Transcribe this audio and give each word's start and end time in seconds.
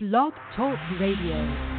Blog 0.00 0.32
Talk 0.54 0.78
Radio. 1.00 1.77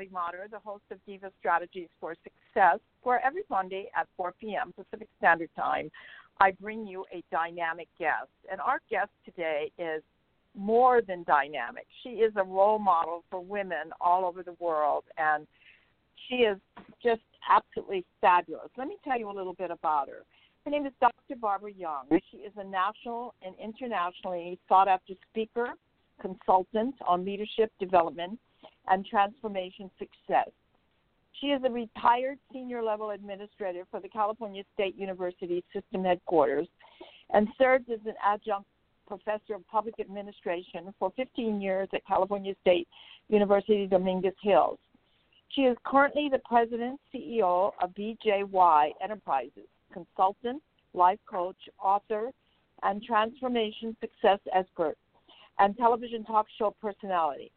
Robbie 0.00 0.12
Motter, 0.12 0.46
the 0.50 0.58
host 0.58 0.84
of 0.90 0.98
Diva 1.04 1.30
Strategies 1.38 1.88
for 2.00 2.14
Success, 2.24 2.78
where 3.02 3.22
every 3.24 3.42
Monday 3.50 3.90
at 3.94 4.06
4 4.16 4.32
p.m. 4.40 4.72
Pacific 4.74 5.08
Standard 5.18 5.50
Time, 5.54 5.90
I 6.40 6.52
bring 6.52 6.86
you 6.86 7.04
a 7.12 7.22
dynamic 7.30 7.88
guest. 7.98 8.30
And 8.50 8.62
our 8.62 8.80
guest 8.90 9.10
today 9.26 9.70
is 9.78 10.02
more 10.56 11.02
than 11.06 11.22
dynamic. 11.24 11.86
She 12.02 12.10
is 12.10 12.32
a 12.36 12.42
role 12.42 12.78
model 12.78 13.24
for 13.30 13.40
women 13.40 13.92
all 14.00 14.24
over 14.24 14.42
the 14.42 14.54
world, 14.58 15.04
and 15.18 15.46
she 16.28 16.36
is 16.36 16.56
just 17.02 17.20
absolutely 17.50 18.06
fabulous. 18.22 18.70
Let 18.78 18.88
me 18.88 18.96
tell 19.04 19.18
you 19.18 19.30
a 19.30 19.36
little 19.36 19.54
bit 19.54 19.70
about 19.70 20.08
her. 20.08 20.24
Her 20.64 20.70
name 20.70 20.86
is 20.86 20.92
Dr. 21.00 21.36
Barbara 21.38 21.72
Young. 21.72 22.06
She 22.30 22.38
is 22.38 22.52
a 22.56 22.64
national 22.64 23.34
and 23.42 23.54
internationally 23.62 24.58
sought 24.66 24.88
after 24.88 25.12
speaker, 25.30 25.74
consultant 26.22 26.94
on 27.06 27.26
leadership 27.26 27.70
development 27.78 28.38
and 28.88 29.06
transformation 29.06 29.90
success. 29.98 30.50
She 31.40 31.48
is 31.48 31.62
a 31.64 31.70
retired 31.70 32.38
senior 32.52 32.82
level 32.82 33.10
administrator 33.10 33.84
for 33.90 34.00
the 34.00 34.08
California 34.08 34.62
State 34.74 34.96
University 34.96 35.64
System 35.72 36.04
Headquarters 36.04 36.68
and 37.32 37.48
served 37.56 37.90
as 37.90 38.00
an 38.06 38.14
adjunct 38.22 38.68
professor 39.06 39.54
of 39.54 39.66
public 39.68 39.98
administration 39.98 40.92
for 40.98 41.12
15 41.16 41.60
years 41.60 41.88
at 41.94 42.06
California 42.06 42.54
State 42.60 42.86
University 43.28 43.86
Dominguez 43.86 44.34
Hills. 44.42 44.78
She 45.48 45.62
is 45.62 45.76
currently 45.84 46.28
the 46.30 46.40
president 46.44 47.00
CEO 47.12 47.72
of 47.82 47.90
BJY 47.94 48.92
Enterprises, 49.02 49.68
consultant, 49.92 50.62
life 50.94 51.18
coach, 51.28 51.56
author, 51.82 52.30
and 52.82 53.02
transformation 53.02 53.96
success 54.00 54.38
expert, 54.54 54.96
and 55.58 55.76
television 55.76 56.24
talk 56.24 56.46
show 56.56 56.74
personality. 56.80 57.50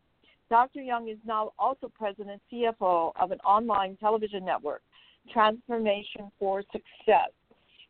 Dr. 0.54 0.84
Young 0.84 1.10
is 1.10 1.18
now 1.26 1.52
also 1.58 1.92
president 1.98 2.40
and 2.52 2.76
CFO 2.80 3.12
of 3.20 3.32
an 3.32 3.40
online 3.40 3.98
television 4.00 4.46
network, 4.46 4.84
Transformation 5.32 6.32
for 6.38 6.62
Success, 6.72 7.32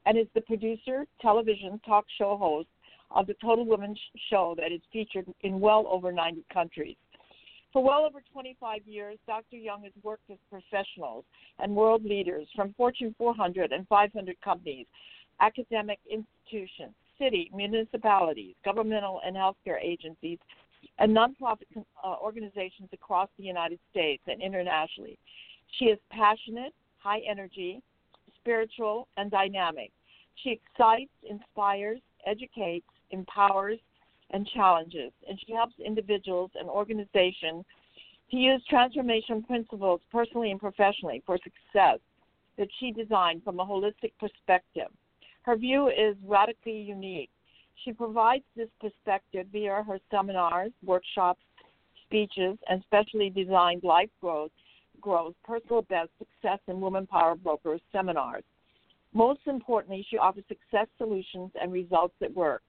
and 0.06 0.17
is 0.17 0.28
the 0.33 0.39
producer, 0.39 1.06
television 1.22 1.78
talk 1.86 2.06
show 2.17 2.38
host 2.38 2.69
of 3.11 3.28
the 3.28 3.34
Total 3.41 3.66
Women 3.66 3.94
show 4.30 4.56
that 4.58 4.72
is 4.72 4.80
featured 4.94 5.25
in 5.41 5.59
well 5.59 5.86
over 5.91 6.14
90 6.14 6.45
countries. 6.53 6.95
For 7.73 7.84
well 7.84 8.06
over 8.06 8.23
25 8.31 8.80
years, 8.86 9.17
Dr. 9.28 9.58
Young 9.58 9.84
has 9.84 9.91
worked 10.02 10.30
with 10.30 10.39
professionals 10.50 11.25
and 11.59 11.75
world 11.75 12.06
leaders 12.06 12.47
from 12.56 12.73
Fortune 12.78 13.14
400 13.17 13.73
and 13.73 13.86
500 13.89 14.38
companies, 14.41 14.86
academic 15.41 16.00
institutions, 16.09 16.94
city, 17.19 17.52
municipalities, 17.53 18.56
governmental 18.64 19.19
and 19.25 19.36
healthcare 19.36 19.84
agencies, 19.84 20.39
and 20.99 21.15
nonprofit 21.15 21.65
uh, 21.75 22.15
organizations 22.21 22.89
across 22.93 23.29
the 23.37 23.43
United 23.43 23.79
States 23.91 24.23
and 24.27 24.41
internationally. 24.41 25.17
She 25.79 25.85
is 25.85 25.99
passionate, 26.11 26.73
high 26.99 27.21
energy, 27.29 27.81
spiritual, 28.39 29.07
and 29.17 29.31
dynamic. 29.31 29.91
She 30.43 30.51
excites, 30.51 31.11
inspires, 31.27 31.99
educates, 32.25 32.85
empowers, 33.11 33.79
and 34.31 34.47
challenges, 34.47 35.11
and 35.27 35.39
she 35.45 35.53
helps 35.53 35.73
individuals 35.83 36.51
and 36.59 36.67
organizations 36.67 37.66
to 38.31 38.38
use 38.38 38.63
transformation 38.67 39.43
principles 39.43 40.01
personally 40.11 40.51
and 40.51 40.59
professionally 40.59 41.22
for 41.25 41.38
success 41.38 41.99
that 42.57 42.67
she 42.79 42.91
designed 42.91 43.43
from 43.43 43.59
a 43.59 43.66
holistic 43.66 44.11
perspective. 44.19 44.88
Her 45.43 45.55
view 45.55 45.89
is 45.89 46.16
radically 46.25 46.79
unique 46.81 47.29
she 47.84 47.91
provides 47.94 48.44
this 48.56 48.69
perspective 48.79 49.47
via 49.51 49.84
her 49.88 50.00
seminars, 50.11 50.72
workshops, 50.84 51.41
speeches, 52.06 52.57
and 52.69 52.84
specially 52.84 53.29
designed 53.29 53.84
life 53.84 54.09
growth, 54.22 54.51
growth, 55.01 55.35
personal 55.44 55.81
best, 55.84 56.09
success, 56.17 56.59
and 56.67 56.81
woman 56.81 57.07
power 57.07 57.35
brokers 57.35 57.81
seminars. 57.91 58.44
Most 59.13 59.41
importantly, 59.45 60.06
she 60.09 60.17
offers 60.17 60.44
success 60.47 60.88
solutions 60.97 61.51
and 61.61 61.72
results 61.72 62.16
that 62.19 62.34
work. 62.34 62.63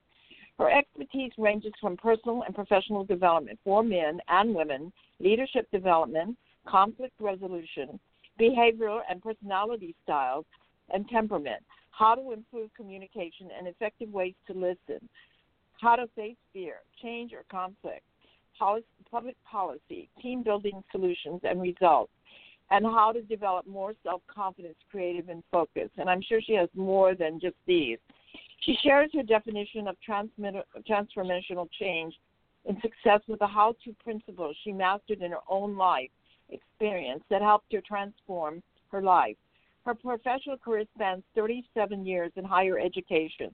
Her 0.59 0.69
expertise 0.69 1.31
ranges 1.37 1.73
from 1.81 1.97
personal 1.97 2.43
and 2.43 2.55
professional 2.55 3.03
development 3.03 3.59
for 3.63 3.83
men 3.83 4.19
and 4.29 4.55
women, 4.55 4.93
leadership 5.19 5.69
development, 5.71 6.37
conflict 6.67 7.13
resolution, 7.19 7.99
behavioral 8.39 9.01
and 9.09 9.21
personality 9.21 9.95
styles, 10.03 10.45
and 10.93 11.07
temperament 11.09 11.63
how 11.97 12.15
to 12.15 12.31
improve 12.33 12.69
communication 12.75 13.49
and 13.57 13.67
effective 13.67 14.11
ways 14.11 14.33
to 14.47 14.53
listen, 14.53 15.07
how 15.79 15.95
to 15.95 16.07
face 16.15 16.35
fear, 16.51 16.77
change, 17.01 17.31
or 17.33 17.43
conflict, 17.49 18.03
public 19.09 19.35
policy, 19.49 20.09
team 20.21 20.43
building 20.43 20.83
solutions 20.91 21.41
and 21.43 21.61
results, 21.61 22.11
and 22.71 22.85
how 22.85 23.11
to 23.11 23.21
develop 23.21 23.65
more 23.67 23.93
self 24.03 24.21
confidence, 24.33 24.75
creative, 24.91 25.29
and 25.29 25.43
focus. 25.51 25.89
And 25.97 26.09
I'm 26.09 26.21
sure 26.21 26.41
she 26.41 26.53
has 26.53 26.69
more 26.75 27.15
than 27.15 27.39
just 27.39 27.55
these. 27.65 27.99
She 28.61 28.77
shares 28.83 29.11
her 29.13 29.23
definition 29.23 29.87
of 29.87 29.95
transformational 30.07 31.67
change 31.79 32.15
and 32.67 32.77
success 32.81 33.21
with 33.27 33.39
the 33.39 33.47
how 33.47 33.75
to 33.85 33.95
principles 34.03 34.55
she 34.63 34.71
mastered 34.71 35.21
in 35.21 35.31
her 35.31 35.45
own 35.47 35.77
life 35.77 36.09
experience 36.49 37.23
that 37.29 37.41
helped 37.41 37.71
her 37.73 37.81
transform 37.87 38.61
her 38.91 39.01
life. 39.01 39.35
Her 39.85 39.93
professional 39.93 40.57
career 40.57 40.85
spans 40.95 41.23
37 41.35 42.05
years 42.05 42.31
in 42.35 42.43
higher 42.43 42.79
education 42.79 43.53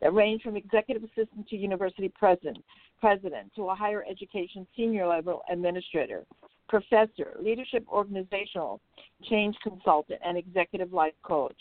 that 0.00 0.14
range 0.14 0.42
from 0.42 0.56
executive 0.56 1.02
assistant 1.02 1.48
to 1.48 1.56
university 1.56 2.08
president, 2.08 2.58
president 3.00 3.52
to 3.56 3.68
a 3.68 3.74
higher 3.74 4.04
education 4.08 4.64
senior 4.76 5.08
level 5.08 5.42
administrator, 5.50 6.24
professor, 6.68 7.36
leadership 7.40 7.84
organizational 7.88 8.80
change 9.28 9.56
consultant, 9.62 10.20
and 10.24 10.38
executive 10.38 10.92
life 10.92 11.14
coach. 11.24 11.56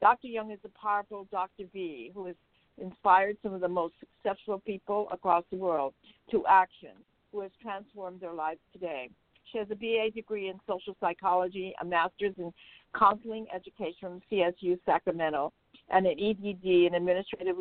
Dr. 0.00 0.26
Young 0.26 0.50
is 0.50 0.58
a 0.64 0.78
powerful 0.80 1.28
Dr. 1.30 1.64
V 1.72 2.10
who 2.12 2.26
has 2.26 2.36
inspired 2.78 3.36
some 3.42 3.54
of 3.54 3.60
the 3.60 3.68
most 3.68 3.94
successful 4.00 4.58
people 4.58 5.06
across 5.12 5.44
the 5.50 5.56
world 5.56 5.94
to 6.32 6.44
action, 6.46 6.94
who 7.30 7.40
has 7.40 7.50
transformed 7.62 8.20
their 8.20 8.32
lives 8.32 8.60
today. 8.72 9.10
She 9.50 9.58
has 9.58 9.68
a 9.70 9.74
BA 9.74 10.10
degree 10.14 10.48
in 10.48 10.58
social 10.66 10.96
psychology, 11.00 11.74
a 11.80 11.84
master's 11.84 12.34
in 12.38 12.52
counseling 12.96 13.46
education 13.54 13.98
from 14.00 14.22
CSU 14.30 14.78
Sacramento, 14.84 15.52
and 15.90 16.06
an 16.06 16.16
EDD 16.20 16.64
in 16.64 16.94
administrative 16.94 17.56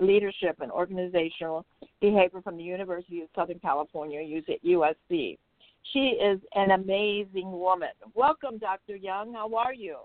leadership 0.00 0.56
and 0.60 0.70
organizational 0.70 1.64
behavior 2.00 2.40
from 2.42 2.56
the 2.56 2.62
University 2.62 3.22
of 3.22 3.28
Southern 3.34 3.58
California, 3.58 4.20
USC. 4.64 5.38
She 5.92 5.98
is 5.98 6.40
an 6.54 6.70
amazing 6.70 7.50
woman. 7.50 7.88
Welcome, 8.14 8.58
Dr. 8.58 8.94
Young. 8.94 9.32
How 9.32 9.52
are 9.56 9.74
you? 9.74 9.96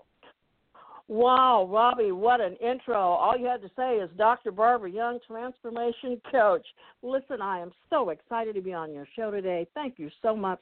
Wow, 1.06 1.66
Robbie, 1.70 2.12
what 2.12 2.40
an 2.40 2.56
intro. 2.56 2.98
All 2.98 3.38
you 3.38 3.46
had 3.46 3.62
to 3.62 3.70
say 3.76 3.96
is 3.96 4.10
Dr. 4.18 4.50
Barbara 4.50 4.90
Young, 4.90 5.18
Transformation 5.26 6.20
Coach. 6.30 6.66
Listen, 7.02 7.40
I 7.40 7.60
am 7.60 7.70
so 7.88 8.10
excited 8.10 8.54
to 8.56 8.60
be 8.60 8.74
on 8.74 8.92
your 8.92 9.06
show 9.16 9.30
today. 9.30 9.66
Thank 9.72 9.98
you 9.98 10.10
so 10.20 10.36
much 10.36 10.60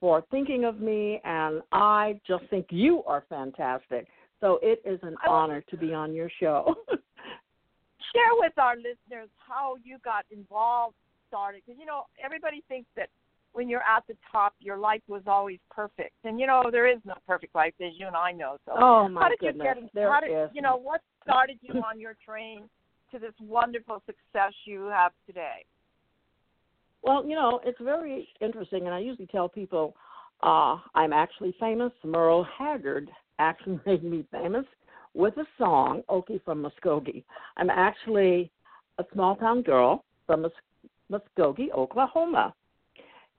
for 0.00 0.24
thinking 0.30 0.64
of 0.64 0.80
me, 0.80 1.20
and 1.24 1.60
I 1.72 2.20
just 2.26 2.44
think 2.50 2.66
you 2.70 3.02
are 3.04 3.24
fantastic. 3.28 4.06
So 4.40 4.58
it 4.62 4.80
is 4.84 5.00
an 5.02 5.16
honor 5.26 5.62
to 5.68 5.76
be 5.76 5.92
on 5.92 6.12
your 6.12 6.30
show. 6.40 6.74
Share 6.88 8.34
with 8.34 8.56
our 8.56 8.76
listeners 8.76 9.28
how 9.36 9.76
you 9.82 9.98
got 10.04 10.24
involved, 10.30 10.94
started, 11.26 11.62
because 11.66 11.78
you 11.78 11.86
know 11.86 12.04
everybody 12.24 12.62
thinks 12.68 12.88
that 12.96 13.08
when 13.52 13.68
you're 13.68 13.82
at 13.82 14.04
the 14.06 14.14
top, 14.30 14.54
your 14.60 14.78
life 14.78 15.02
was 15.08 15.22
always 15.26 15.58
perfect, 15.70 16.14
and 16.24 16.38
you 16.38 16.46
know 16.46 16.64
there 16.70 16.86
is 16.90 16.98
no 17.04 17.14
perfect 17.26 17.54
life, 17.54 17.74
as 17.80 17.92
you 17.98 18.06
and 18.06 18.16
I 18.16 18.32
know. 18.32 18.56
So 18.64 18.72
oh 18.80 19.08
my 19.08 19.22
how 19.22 19.28
did 19.28 19.40
goodness, 19.40 19.66
you 19.76 19.82
get? 19.82 19.94
there 19.94 20.12
how 20.12 20.20
did 20.20 20.30
is. 20.30 20.50
you 20.54 20.62
know 20.62 20.76
what 20.76 21.00
started 21.24 21.58
you 21.60 21.74
on 21.82 21.98
your 21.98 22.14
train 22.24 22.68
to 23.10 23.18
this 23.18 23.32
wonderful 23.40 24.02
success 24.06 24.52
you 24.64 24.86
have 24.86 25.12
today? 25.26 25.64
Well, 27.02 27.24
you 27.24 27.34
know, 27.34 27.60
it's 27.64 27.80
very 27.80 28.28
interesting, 28.40 28.86
and 28.86 28.94
I 28.94 28.98
usually 28.98 29.26
tell 29.26 29.48
people 29.48 29.94
uh, 30.42 30.76
I'm 30.94 31.12
actually 31.12 31.54
famous. 31.58 31.92
Merle 32.04 32.46
Haggard 32.56 33.10
actually 33.38 33.80
made 33.86 34.04
me 34.04 34.26
famous 34.30 34.64
with 35.14 35.36
a 35.36 35.46
song, 35.56 36.02
Okie 36.08 36.42
from 36.44 36.64
Muskogee. 36.64 37.24
I'm 37.56 37.70
actually 37.70 38.50
a 38.98 39.04
small 39.12 39.36
town 39.36 39.62
girl 39.62 40.04
from 40.26 40.42
Mus- 40.42 40.52
Muskogee, 41.10 41.72
Oklahoma. 41.72 42.54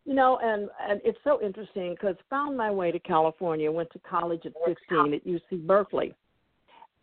You 0.05 0.15
know, 0.15 0.39
and 0.41 0.69
and 0.89 1.01
it's 1.03 1.19
so 1.23 1.41
interesting 1.41 1.93
because 1.93 2.15
found 2.29 2.57
my 2.57 2.71
way 2.71 2.91
to 2.91 2.99
California. 2.99 3.71
Went 3.71 3.91
to 3.91 3.99
college 3.99 4.45
at 4.45 4.53
15 4.65 5.13
at 5.13 5.25
UC 5.25 5.67
Berkeley, 5.67 6.15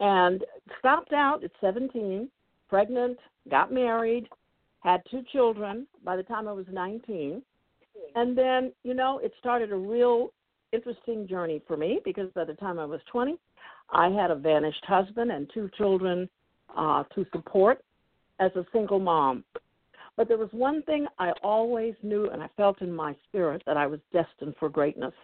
and 0.00 0.44
stopped 0.80 1.12
out 1.12 1.44
at 1.44 1.50
17, 1.60 2.28
pregnant, 2.68 3.18
got 3.48 3.72
married, 3.72 4.28
had 4.86 5.02
two 5.10 5.24
children 5.32 5.84
by 6.04 6.14
the 6.14 6.22
time 6.22 6.46
I 6.46 6.52
was 6.52 6.64
19, 6.70 7.42
and 8.14 8.38
then 8.38 8.72
you 8.84 8.94
know 8.94 9.18
it 9.18 9.32
started 9.40 9.72
a 9.72 9.76
real 9.76 10.32
interesting 10.72 11.26
journey 11.26 11.60
for 11.66 11.76
me 11.76 12.00
because 12.04 12.30
by 12.36 12.44
the 12.44 12.54
time 12.54 12.78
I 12.78 12.84
was 12.84 13.00
20, 13.10 13.36
I 13.90 14.10
had 14.10 14.30
a 14.30 14.36
vanished 14.36 14.84
husband 14.86 15.32
and 15.32 15.50
two 15.52 15.68
children 15.76 16.28
uh, 16.76 17.02
to 17.16 17.26
support 17.32 17.82
as 18.38 18.52
a 18.54 18.64
single 18.72 19.00
mom. 19.00 19.42
But 20.16 20.28
there 20.28 20.38
was 20.38 20.50
one 20.52 20.82
thing 20.82 21.06
I 21.18 21.32
always 21.42 21.94
knew 22.04 22.30
and 22.30 22.40
I 22.40 22.48
felt 22.56 22.80
in 22.80 22.94
my 22.94 23.16
spirit 23.28 23.62
that 23.66 23.76
I 23.76 23.88
was 23.88 23.98
destined 24.12 24.54
for 24.58 24.68
greatness. 24.68 25.14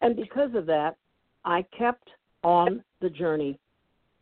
And 0.00 0.14
because 0.14 0.54
of 0.54 0.64
that, 0.66 0.96
I 1.44 1.64
kept 1.76 2.08
on 2.44 2.84
the 3.00 3.10
journey. 3.10 3.58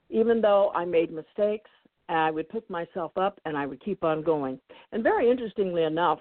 Even 0.09 0.41
though 0.41 0.71
I 0.75 0.87
made 0.87 1.13
mistakes, 1.13 1.71
I 2.09 2.31
would 2.31 2.49
pick 2.49 2.69
myself 2.69 3.13
up 3.17 3.41
and 3.45 3.57
I 3.57 3.67
would 3.67 3.83
keep 3.83 4.05
on 4.05 4.23
going. 4.23 4.59
And 4.93 5.03
very 5.03 5.31
interestingly 5.31 5.85
enough, 5.85 6.19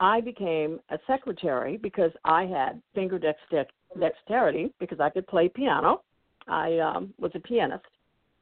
I 0.00 0.20
became 0.20 0.80
a 0.90 0.98
secretary 1.06 1.76
because 1.76 2.12
I 2.24 2.44
had 2.44 2.80
finger 2.94 3.18
dexterity 3.18 4.72
because 4.78 5.00
I 5.00 5.10
could 5.10 5.26
play 5.26 5.48
piano. 5.48 6.02
I 6.46 6.78
um, 6.78 7.12
was 7.18 7.32
a 7.34 7.40
pianist 7.40 7.84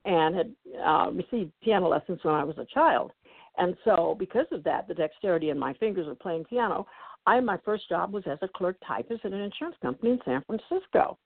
and 0.04 0.36
had 0.36 0.54
uh, 0.84 1.10
received 1.12 1.52
piano 1.62 1.88
lessons 1.88 2.20
when 2.22 2.34
I 2.34 2.44
was 2.44 2.58
a 2.58 2.66
child. 2.66 3.10
And 3.58 3.74
so, 3.84 4.14
because 4.18 4.46
of 4.52 4.62
that, 4.64 4.86
the 4.86 4.94
dexterity 4.94 5.48
in 5.48 5.58
my 5.58 5.72
fingers 5.74 6.06
of 6.06 6.18
playing 6.20 6.44
piano, 6.44 6.86
I 7.26 7.40
my 7.40 7.58
first 7.64 7.88
job 7.88 8.12
was 8.12 8.22
as 8.30 8.38
a 8.42 8.48
clerk 8.48 8.76
typist 8.86 9.24
at 9.24 9.32
an 9.32 9.40
insurance 9.40 9.76
company 9.82 10.12
in 10.12 10.20
San 10.24 10.44
Francisco. 10.46 11.18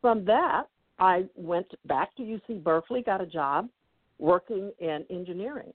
From 0.00 0.24
that, 0.24 0.64
I 0.98 1.26
went 1.36 1.70
back 1.84 2.16
to 2.16 2.22
UC 2.22 2.64
Berkeley, 2.64 3.02
got 3.02 3.20
a 3.20 3.26
job 3.26 3.68
working 4.22 4.72
in 4.78 5.04
engineering, 5.10 5.72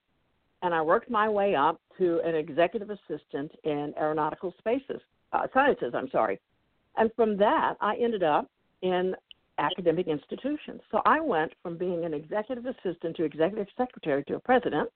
and 0.61 0.73
I 0.73 0.81
worked 0.81 1.09
my 1.09 1.27
way 1.29 1.55
up 1.55 1.79
to 1.97 2.19
an 2.25 2.33
executive 2.35 2.89
assistant 2.89 3.51
in 3.63 3.93
aeronautical 3.97 4.53
spaces 4.57 5.01
uh, 5.33 5.47
sciences. 5.53 5.93
I'm 5.93 6.09
sorry, 6.09 6.39
and 6.95 7.11
from 7.15 7.37
that, 7.37 7.75
I 7.81 7.95
ended 7.97 8.23
up 8.23 8.49
in 8.81 9.13
academic 9.59 10.07
institutions. 10.07 10.81
So 10.91 11.01
I 11.05 11.19
went 11.19 11.51
from 11.61 11.77
being 11.77 12.05
an 12.05 12.13
executive 12.13 12.65
assistant 12.65 13.15
to 13.17 13.23
executive 13.23 13.67
secretary 13.77 14.23
to 14.25 14.35
a 14.35 14.39
president 14.39 14.89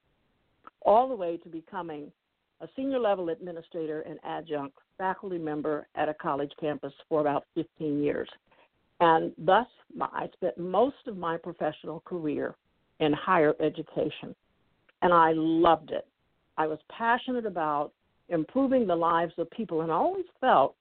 all 0.84 1.10
the 1.10 1.16
way 1.16 1.38
to 1.38 1.50
becoming 1.50 2.12
a 2.62 2.68
senior 2.76 3.00
level 3.00 3.30
administrator 3.30 4.02
and 4.02 4.20
adjunct 4.24 4.78
faculty 4.98 5.38
member 5.38 5.88
at 5.96 6.10
a 6.10 6.14
college 6.14 6.52
campus 6.60 6.94
for 7.10 7.22
about 7.22 7.46
15 7.56 8.04
years. 8.04 8.30
And 9.00 9.34
thus, 9.38 9.66
I 10.00 10.30
spent 10.34 10.58
most 10.60 11.08
of 11.08 11.18
my 11.18 11.38
professional 11.38 12.02
career 12.02 12.56
in 13.02 13.12
higher 13.12 13.54
education. 13.60 14.34
And 15.02 15.12
I 15.12 15.34
loved 15.36 15.92
it. 15.92 16.08
I 16.58 16.68
was 16.68 16.80
passionate 16.96 17.46
about 17.46 17.92
improving 18.30 18.88
the 18.88 18.96
lives 18.96 19.34
of 19.38 19.50
people, 19.52 19.82
and 19.82 19.92
I 19.92 19.96
always 19.96 20.26
felt 20.40 20.76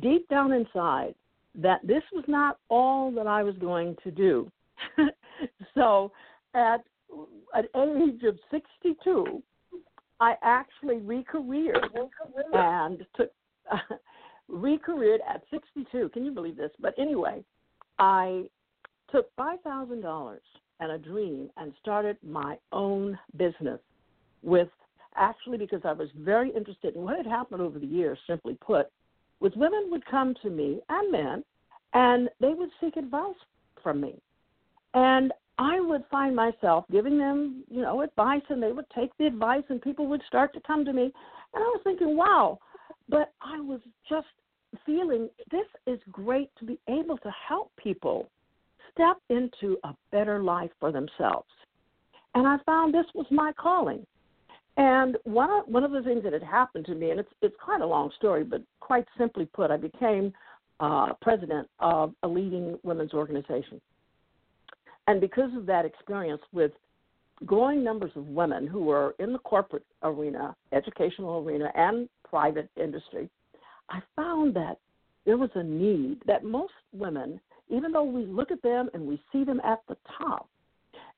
deep 0.00 0.28
down 0.28 0.52
inside 0.52 1.14
that 1.56 1.80
this 1.84 2.02
was 2.12 2.24
not 2.28 2.58
all 2.68 3.10
that 3.12 3.26
I 3.26 3.42
was 3.42 3.56
going 3.56 3.96
to 4.04 4.10
do. 4.10 4.50
so 5.74 6.12
at 6.54 6.84
at 7.54 7.64
age 7.74 8.22
of 8.24 8.38
62, 8.50 9.42
I 10.20 10.34
actually 10.42 10.96
recareered 10.96 11.88
and 12.52 13.04
took 13.16 13.30
uh, 13.72 13.76
recareered 14.50 15.18
at 15.28 15.42
62. 15.50 16.10
Can 16.10 16.24
you 16.24 16.32
believe 16.32 16.56
this? 16.56 16.70
But 16.80 16.94
anyway, 16.98 17.42
I 17.98 18.44
took 19.10 19.34
five 19.36 19.60
thousand 19.62 20.02
dollars 20.02 20.42
and 20.80 20.92
a 20.92 20.98
dream 20.98 21.50
and 21.56 21.72
started 21.80 22.16
my 22.22 22.56
own 22.72 23.18
business 23.36 23.80
with 24.42 24.68
actually 25.16 25.58
because 25.58 25.80
I 25.84 25.92
was 25.92 26.08
very 26.16 26.50
interested 26.50 26.94
in 26.94 27.02
what 27.02 27.16
had 27.16 27.26
happened 27.26 27.60
over 27.60 27.78
the 27.78 27.86
years. 27.86 28.18
Simply 28.26 28.56
put, 28.60 28.86
was 29.40 29.52
women 29.56 29.88
would 29.90 30.04
come 30.06 30.34
to 30.42 30.50
me 30.50 30.80
and 30.88 31.12
men, 31.12 31.44
and 31.94 32.28
they 32.40 32.54
would 32.54 32.70
seek 32.80 32.96
advice 32.96 33.34
from 33.82 34.00
me, 34.00 34.14
and 34.94 35.32
I 35.58 35.80
would 35.80 36.04
find 36.10 36.36
myself 36.36 36.84
giving 36.90 37.18
them, 37.18 37.64
you 37.68 37.82
know, 37.82 38.02
advice, 38.02 38.42
and 38.48 38.62
they 38.62 38.72
would 38.72 38.88
take 38.94 39.10
the 39.18 39.26
advice, 39.26 39.64
and 39.68 39.82
people 39.82 40.06
would 40.06 40.22
start 40.26 40.54
to 40.54 40.60
come 40.60 40.84
to 40.84 40.92
me, 40.92 41.02
and 41.02 41.12
I 41.54 41.58
was 41.58 41.80
thinking, 41.82 42.16
wow, 42.16 42.58
but 43.08 43.32
I 43.40 43.60
was 43.60 43.80
just 44.08 44.26
feeling 44.84 45.28
this 45.50 45.66
is 45.86 45.98
great 46.12 46.50
to 46.58 46.64
be 46.64 46.78
able 46.88 47.16
to 47.18 47.32
help 47.48 47.72
people 47.76 48.28
step 48.92 49.16
into 49.28 49.76
a 49.84 49.94
better 50.12 50.42
life 50.42 50.70
for 50.80 50.92
themselves. 50.92 51.48
And 52.34 52.46
I 52.46 52.58
found 52.66 52.94
this 52.94 53.06
was 53.14 53.26
my 53.30 53.52
calling. 53.52 54.06
And 54.76 55.16
one 55.24 55.50
of, 55.50 55.66
one 55.66 55.82
of 55.82 55.90
the 55.90 56.02
things 56.02 56.22
that 56.22 56.32
had 56.32 56.42
happened 56.42 56.86
to 56.86 56.94
me, 56.94 57.10
and 57.10 57.18
it's 57.18 57.32
it's 57.42 57.56
quite 57.62 57.80
a 57.80 57.86
long 57.86 58.10
story, 58.16 58.44
but 58.44 58.62
quite 58.80 59.06
simply 59.18 59.46
put, 59.46 59.70
I 59.70 59.76
became 59.76 60.32
uh, 60.78 61.14
president 61.20 61.68
of 61.80 62.14
a 62.22 62.28
leading 62.28 62.78
women's 62.84 63.12
organization. 63.12 63.80
And 65.08 65.20
because 65.20 65.50
of 65.56 65.66
that 65.66 65.84
experience 65.84 66.42
with 66.52 66.72
growing 67.44 67.82
numbers 67.82 68.12
of 68.14 68.26
women 68.26 68.66
who 68.66 68.84
were 68.84 69.14
in 69.18 69.32
the 69.32 69.38
corporate 69.38 69.86
arena, 70.02 70.54
educational 70.72 71.42
arena, 71.44 71.72
and 71.74 72.08
private 72.28 72.68
industry, 72.76 73.28
I 73.90 74.00
found 74.14 74.54
that 74.54 74.78
there 75.24 75.36
was 75.36 75.50
a 75.54 75.62
need 75.62 76.18
that 76.26 76.44
most 76.44 76.72
women, 76.92 77.40
even 77.68 77.92
though 77.92 78.04
we 78.04 78.26
look 78.26 78.50
at 78.50 78.62
them 78.62 78.88
and 78.94 79.06
we 79.06 79.20
see 79.32 79.44
them 79.44 79.60
at 79.64 79.80
the 79.88 79.96
top, 80.16 80.48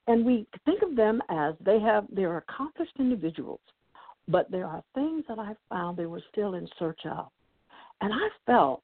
and 0.06 0.24
we 0.24 0.46
think 0.64 0.82
of 0.82 0.96
them 0.96 1.20
as 1.28 1.54
they 1.64 1.78
have 1.78 2.06
they're 2.10 2.38
accomplished 2.38 2.94
individuals, 2.98 3.60
but 4.28 4.50
there 4.50 4.66
are 4.66 4.82
things 4.94 5.24
that 5.28 5.38
I 5.38 5.54
found 5.68 5.96
they 5.96 6.06
were 6.06 6.22
still 6.32 6.54
in 6.54 6.66
search 6.78 7.00
of. 7.04 7.28
And 8.00 8.12
I 8.12 8.28
felt 8.46 8.82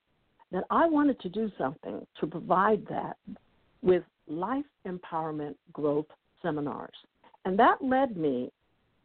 that 0.53 0.65
I 0.71 0.87
wanted 0.87 1.19
to 1.21 1.29
do 1.29 1.51
something 1.59 2.07
to 2.21 2.27
provide 2.27 2.87
that 2.89 3.17
with 3.83 4.03
life 4.29 4.65
empowerment 4.87 5.55
growth 5.73 6.07
seminars. 6.43 6.95
And 7.45 7.59
that 7.59 7.83
led 7.83 8.17
me 8.17 8.51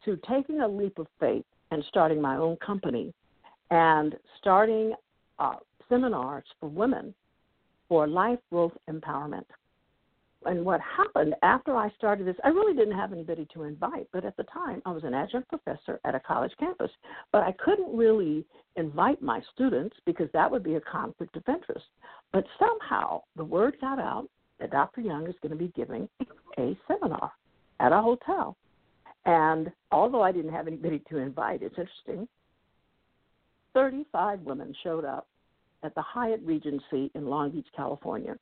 to 0.04 0.18
taking 0.28 0.60
a 0.60 0.68
leap 0.68 0.98
of 0.98 1.06
faith 1.18 1.44
and 1.70 1.84
starting 1.88 2.20
my 2.20 2.36
own 2.36 2.56
company 2.56 3.12
and 3.70 4.14
starting 4.38 4.94
uh, 5.38 5.56
seminars 5.88 6.44
for 6.60 6.68
women 6.68 7.14
for 7.92 8.08
life 8.08 8.38
growth 8.48 8.72
empowerment. 8.88 9.44
And 10.46 10.64
what 10.64 10.80
happened 10.80 11.34
after 11.42 11.76
I 11.76 11.90
started 11.98 12.26
this, 12.26 12.36
I 12.42 12.48
really 12.48 12.74
didn't 12.74 12.96
have 12.96 13.12
anybody 13.12 13.46
to 13.52 13.64
invite, 13.64 14.08
but 14.14 14.24
at 14.24 14.34
the 14.38 14.44
time 14.44 14.80
I 14.86 14.92
was 14.92 15.04
an 15.04 15.12
adjunct 15.12 15.50
professor 15.50 16.00
at 16.06 16.14
a 16.14 16.20
college 16.20 16.52
campus. 16.58 16.90
But 17.32 17.42
I 17.42 17.52
couldn't 17.62 17.94
really 17.94 18.46
invite 18.76 19.20
my 19.20 19.42
students 19.52 19.94
because 20.06 20.28
that 20.32 20.50
would 20.50 20.62
be 20.62 20.76
a 20.76 20.80
conflict 20.80 21.36
of 21.36 21.42
interest. 21.46 21.84
But 22.32 22.44
somehow 22.58 23.24
the 23.36 23.44
word 23.44 23.76
got 23.78 23.98
out 23.98 24.26
that 24.58 24.70
Dr. 24.70 25.02
Young 25.02 25.26
is 25.26 25.34
going 25.42 25.52
to 25.52 25.58
be 25.62 25.70
giving 25.76 26.08
a 26.58 26.74
seminar 26.88 27.30
at 27.78 27.92
a 27.92 28.00
hotel. 28.00 28.56
And 29.26 29.70
although 29.90 30.22
I 30.22 30.32
didn't 30.32 30.52
have 30.52 30.66
anybody 30.66 31.02
to 31.10 31.18
invite, 31.18 31.62
it's 31.62 31.76
interesting. 31.76 32.26
35 33.74 34.40
women 34.40 34.74
showed 34.82 35.04
up 35.04 35.26
at 35.82 35.94
the 35.94 36.02
Hyatt 36.02 36.40
Regency 36.44 37.10
in 37.14 37.26
Long 37.26 37.50
Beach, 37.50 37.66
California 37.76 38.36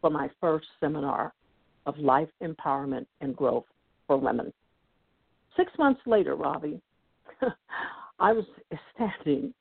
for 0.00 0.10
my 0.10 0.28
first 0.40 0.66
seminar 0.80 1.32
of 1.86 1.96
life 1.98 2.28
empowerment 2.42 3.06
and 3.20 3.34
growth 3.34 3.64
for 4.06 4.16
women. 4.16 4.52
Six 5.56 5.72
months 5.78 6.00
later, 6.06 6.34
Robbie, 6.34 6.80
I 8.18 8.32
was 8.32 8.44
standing 8.94 9.54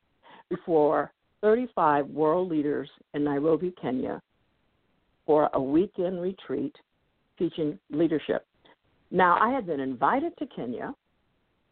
before 0.49 1.11
35 1.41 2.07
world 2.07 2.49
leaders 2.49 2.89
in 3.13 3.23
Nairobi, 3.23 3.73
Kenya, 3.81 4.21
for 5.25 5.49
a 5.53 5.61
weekend 5.61 6.21
retreat 6.21 6.75
teaching 7.37 7.79
leadership. 7.89 8.45
Now, 9.11 9.37
I 9.39 9.53
had 9.53 9.65
been 9.65 9.79
invited 9.79 10.37
to 10.39 10.45
Kenya, 10.47 10.93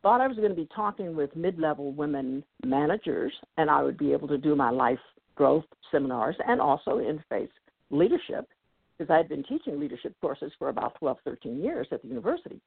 thought 0.02 0.22
I 0.22 0.28
was 0.28 0.38
going 0.38 0.50
to 0.50 0.56
be 0.56 0.68
talking 0.76 1.16
with 1.16 1.36
mid 1.36 1.60
level 1.60 1.92
women 1.92 2.44
managers, 2.66 3.34
and 3.58 3.70
I 3.70 3.84
would 3.84 3.98
be 3.98 4.14
able 4.14 4.28
to 4.28 4.38
do 4.38 4.56
my 4.56 4.70
life 4.70 5.00
growth 5.42 5.66
seminars 5.92 6.36
and 6.48 6.62
also 6.62 7.00
interface 7.00 7.50
leadership 7.90 8.48
because 8.96 9.12
I 9.12 9.18
had 9.18 9.28
been 9.28 9.44
teaching 9.44 9.80
leadership 9.80 10.14
courses 10.22 10.52
for 10.60 10.70
about 10.70 10.94
12, 11.00 11.18
13 11.26 11.64
years 11.64 11.88
at 11.92 12.04
the 12.04 12.08
university. 12.08 12.62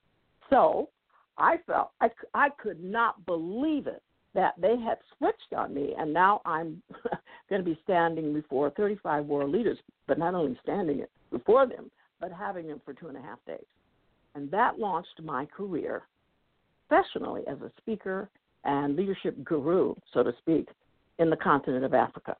So 0.50 0.88
I 1.38 1.58
felt 1.68 1.90
I, 2.00 2.10
I 2.34 2.48
could 2.60 2.82
not 2.82 3.24
believe 3.26 3.86
it 3.86 4.02
that 4.34 4.54
they 4.60 4.76
had 4.76 4.98
switched 5.16 5.54
on 5.56 5.72
me, 5.72 5.94
and 5.96 6.12
now 6.12 6.40
I'm 6.44 6.82
going 7.48 7.62
to 7.62 7.64
be 7.64 7.78
standing 7.84 8.34
before 8.34 8.70
35 8.70 9.24
world 9.26 9.52
leaders, 9.52 9.78
but 10.08 10.18
not 10.18 10.34
only 10.34 10.58
standing 10.60 11.04
before 11.30 11.68
them, 11.68 11.92
but 12.20 12.32
having 12.32 12.66
them 12.66 12.80
for 12.84 12.92
two 12.92 13.06
and 13.06 13.16
a 13.16 13.22
half 13.22 13.38
days. 13.46 13.64
And 14.34 14.50
that 14.50 14.80
launched 14.80 15.22
my 15.22 15.46
career 15.46 16.02
professionally 16.88 17.42
as 17.46 17.58
a 17.60 17.70
speaker 17.78 18.28
and 18.64 18.96
leadership 18.96 19.36
guru, 19.44 19.94
so 20.12 20.24
to 20.24 20.32
speak, 20.40 20.66
in 21.20 21.30
the 21.30 21.36
continent 21.36 21.84
of 21.84 21.94
Africa. 21.94 22.34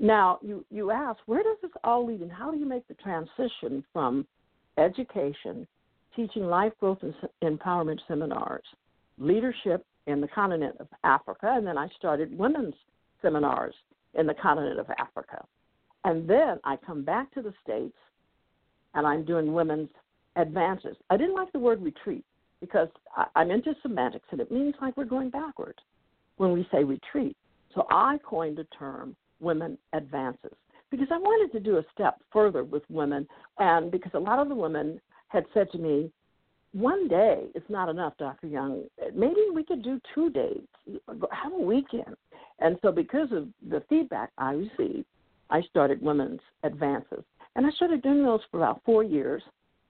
Now, 0.00 0.38
you, 0.40 0.64
you 0.70 0.90
ask, 0.90 1.20
where 1.26 1.42
does 1.42 1.58
this 1.60 1.70
all 1.84 2.06
lead 2.06 2.22
and 2.22 2.32
how 2.32 2.50
do 2.50 2.58
you 2.58 2.66
make 2.66 2.88
the 2.88 2.94
transition 2.94 3.84
from 3.92 4.26
education, 4.78 5.66
teaching 6.16 6.44
life 6.44 6.72
growth 6.80 7.02
and 7.02 7.14
empowerment 7.44 7.98
seminars, 8.08 8.64
leadership 9.18 9.84
in 10.06 10.22
the 10.22 10.28
continent 10.28 10.76
of 10.80 10.88
Africa, 11.04 11.52
and 11.54 11.66
then 11.66 11.76
I 11.76 11.86
started 11.98 12.36
women's 12.36 12.74
seminars 13.20 13.74
in 14.18 14.26
the 14.26 14.32
continent 14.34 14.80
of 14.80 14.86
Africa. 14.98 15.44
And 16.04 16.28
then 16.28 16.58
I 16.64 16.76
come 16.76 17.04
back 17.04 17.30
to 17.34 17.42
the 17.42 17.52
States 17.62 17.96
and 18.94 19.06
I'm 19.06 19.26
doing 19.26 19.52
women's 19.52 19.90
advances. 20.36 20.96
I 21.10 21.18
didn't 21.18 21.34
like 21.34 21.52
the 21.52 21.58
word 21.58 21.82
retreat 21.82 22.24
because 22.62 22.88
I'm 23.34 23.50
into 23.50 23.74
semantics 23.82 24.26
and 24.30 24.40
it 24.40 24.50
means 24.50 24.74
like 24.80 24.96
we're 24.96 25.04
going 25.04 25.28
backwards 25.28 25.78
when 26.38 26.52
we 26.52 26.66
say 26.72 26.84
retreat. 26.84 27.36
So 27.74 27.86
I 27.90 28.18
coined 28.24 28.58
a 28.58 28.64
term, 28.76 29.14
women 29.40 29.78
advances, 29.92 30.52
because 30.90 31.08
I 31.10 31.18
wanted 31.18 31.52
to 31.52 31.60
do 31.60 31.78
a 31.78 31.84
step 31.92 32.20
further 32.32 32.64
with 32.64 32.82
women 32.88 33.26
and 33.58 33.90
because 33.90 34.12
a 34.14 34.18
lot 34.18 34.38
of 34.38 34.48
the 34.48 34.54
women 34.54 35.00
had 35.28 35.44
said 35.54 35.70
to 35.72 35.78
me, 35.78 36.10
one 36.72 37.08
day 37.08 37.46
is 37.54 37.62
not 37.68 37.88
enough, 37.88 38.14
Dr. 38.18 38.46
Young. 38.46 38.84
Maybe 39.14 39.40
we 39.52 39.64
could 39.64 39.82
do 39.82 40.00
two 40.14 40.30
days, 40.30 40.62
have 41.32 41.52
a 41.52 41.60
weekend. 41.60 42.16
And 42.60 42.78
so, 42.82 42.92
because 42.92 43.32
of 43.32 43.48
the 43.68 43.82
feedback 43.88 44.30
I 44.38 44.52
received, 44.52 45.06
I 45.50 45.62
started 45.62 46.00
Women's 46.00 46.40
Advances. 46.62 47.24
And 47.56 47.66
I 47.66 47.70
started 47.70 48.02
doing 48.02 48.22
those 48.22 48.40
for 48.50 48.58
about 48.58 48.82
four 48.84 49.02
years 49.02 49.42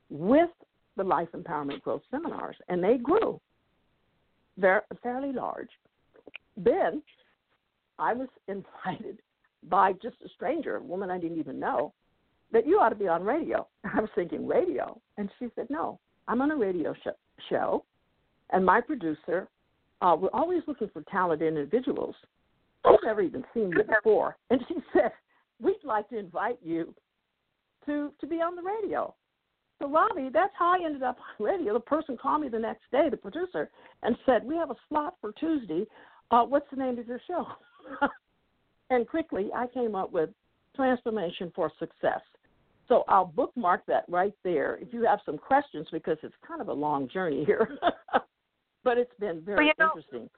with 0.09 0.49
the 0.97 1.05
Life 1.05 1.29
Empowerment 1.37 1.83
Growth 1.83 2.03
Seminars, 2.11 2.57
and 2.69 2.83
they 2.83 2.97
grew. 2.97 3.41
Fairly 5.03 5.33
large. 5.33 5.71
Then 6.57 7.03
I 7.99 8.13
was 8.15 8.29
invited 8.49 9.19
by 9.69 9.93
just 9.95 10.17
a 10.25 10.29
stranger, 10.31 10.77
a 10.77 10.83
woman 10.83 11.11
I 11.11 11.19
didn't 11.19 11.39
even 11.39 11.61
know, 11.61 11.93
that 12.53 12.67
you 12.67 12.79
ought 12.81 12.89
to 12.89 12.97
be 12.97 13.09
on 13.09 13.23
radio. 13.23 13.67
I 13.95 14.01
was 14.01 14.11
thinking, 14.15 14.47
radio? 14.47 15.01
And 15.17 15.31
she 15.39 15.49
said, 15.55 15.69
no, 15.71 15.99
I'm 16.29 16.41
on 16.43 16.51
a 16.51 16.57
radio 16.57 16.95
sh- 16.95 17.09
show, 17.49 17.85
and 18.51 18.65
my 18.65 18.81
producer, 18.81 19.49
uh, 20.03 20.17
we're 20.19 20.31
always 20.33 20.63
looking 20.67 20.91
for 20.93 21.03
talented 21.11 21.47
individuals. 21.47 22.15
I've 22.85 22.99
never 23.05 23.21
even 23.21 23.45
seen 23.53 23.71
you 23.71 23.85
before. 23.85 24.37
And 24.51 24.61
she 24.69 24.77
said, 24.93 25.13
we'd 25.61 25.77
like 25.85 26.09
to 26.09 26.19
invite 26.19 26.59
you 26.63 26.95
to 27.87 28.13
to 28.21 28.27
be 28.27 28.37
on 28.37 28.57
the 28.57 28.63
radio. 28.63 29.15
So 29.79 29.89
Robbie, 29.89 30.29
that's 30.33 30.53
how 30.59 30.75
I 30.79 30.85
ended 30.85 31.03
up 31.03 31.17
on 31.19 31.47
radio. 31.47 31.73
The 31.75 31.81
person 31.81 32.17
called 32.21 32.43
me 32.43 32.49
the 32.49 32.59
next 32.59 32.83
day, 32.93 33.09
the 33.11 33.17
producer, 33.17 33.71
and 34.03 34.17
said, 34.27 34.45
"We 34.45 34.57
have 34.57 34.71
a 34.71 34.77
slot 34.89 35.17
for 35.21 35.33
Tuesday. 35.33 35.87
Uh, 36.31 36.45
what's 36.45 36.69
the 36.71 36.77
name 36.77 36.99
of 36.99 37.07
your 37.07 37.21
show?" 37.27 37.47
and 38.91 39.09
quickly, 39.09 39.49
I 39.55 39.67
came 39.69 39.95
up 39.95 40.13
with 40.13 40.31
Transformation 40.77 41.53
for 41.55 41.73
Success. 41.79 42.21
So 42.89 43.05
I'll 43.09 43.27
bookmark 43.27 43.87
that 43.87 44.05
right 44.09 44.35
there. 44.43 44.79
If 44.81 44.93
you 44.93 45.05
have 45.05 45.21
some 45.25 45.39
questions, 45.39 45.87
because 45.93 46.19
it's 46.25 46.35
kind 46.47 46.61
of 46.61 46.69
a 46.69 46.73
long 46.73 47.09
journey 47.09 47.45
here, 47.45 47.79
but 48.85 48.99
it's 48.99 49.15
been 49.21 49.43
very 49.43 49.67
well, 49.67 49.75
know, 49.79 49.87
interesting. 49.97 50.29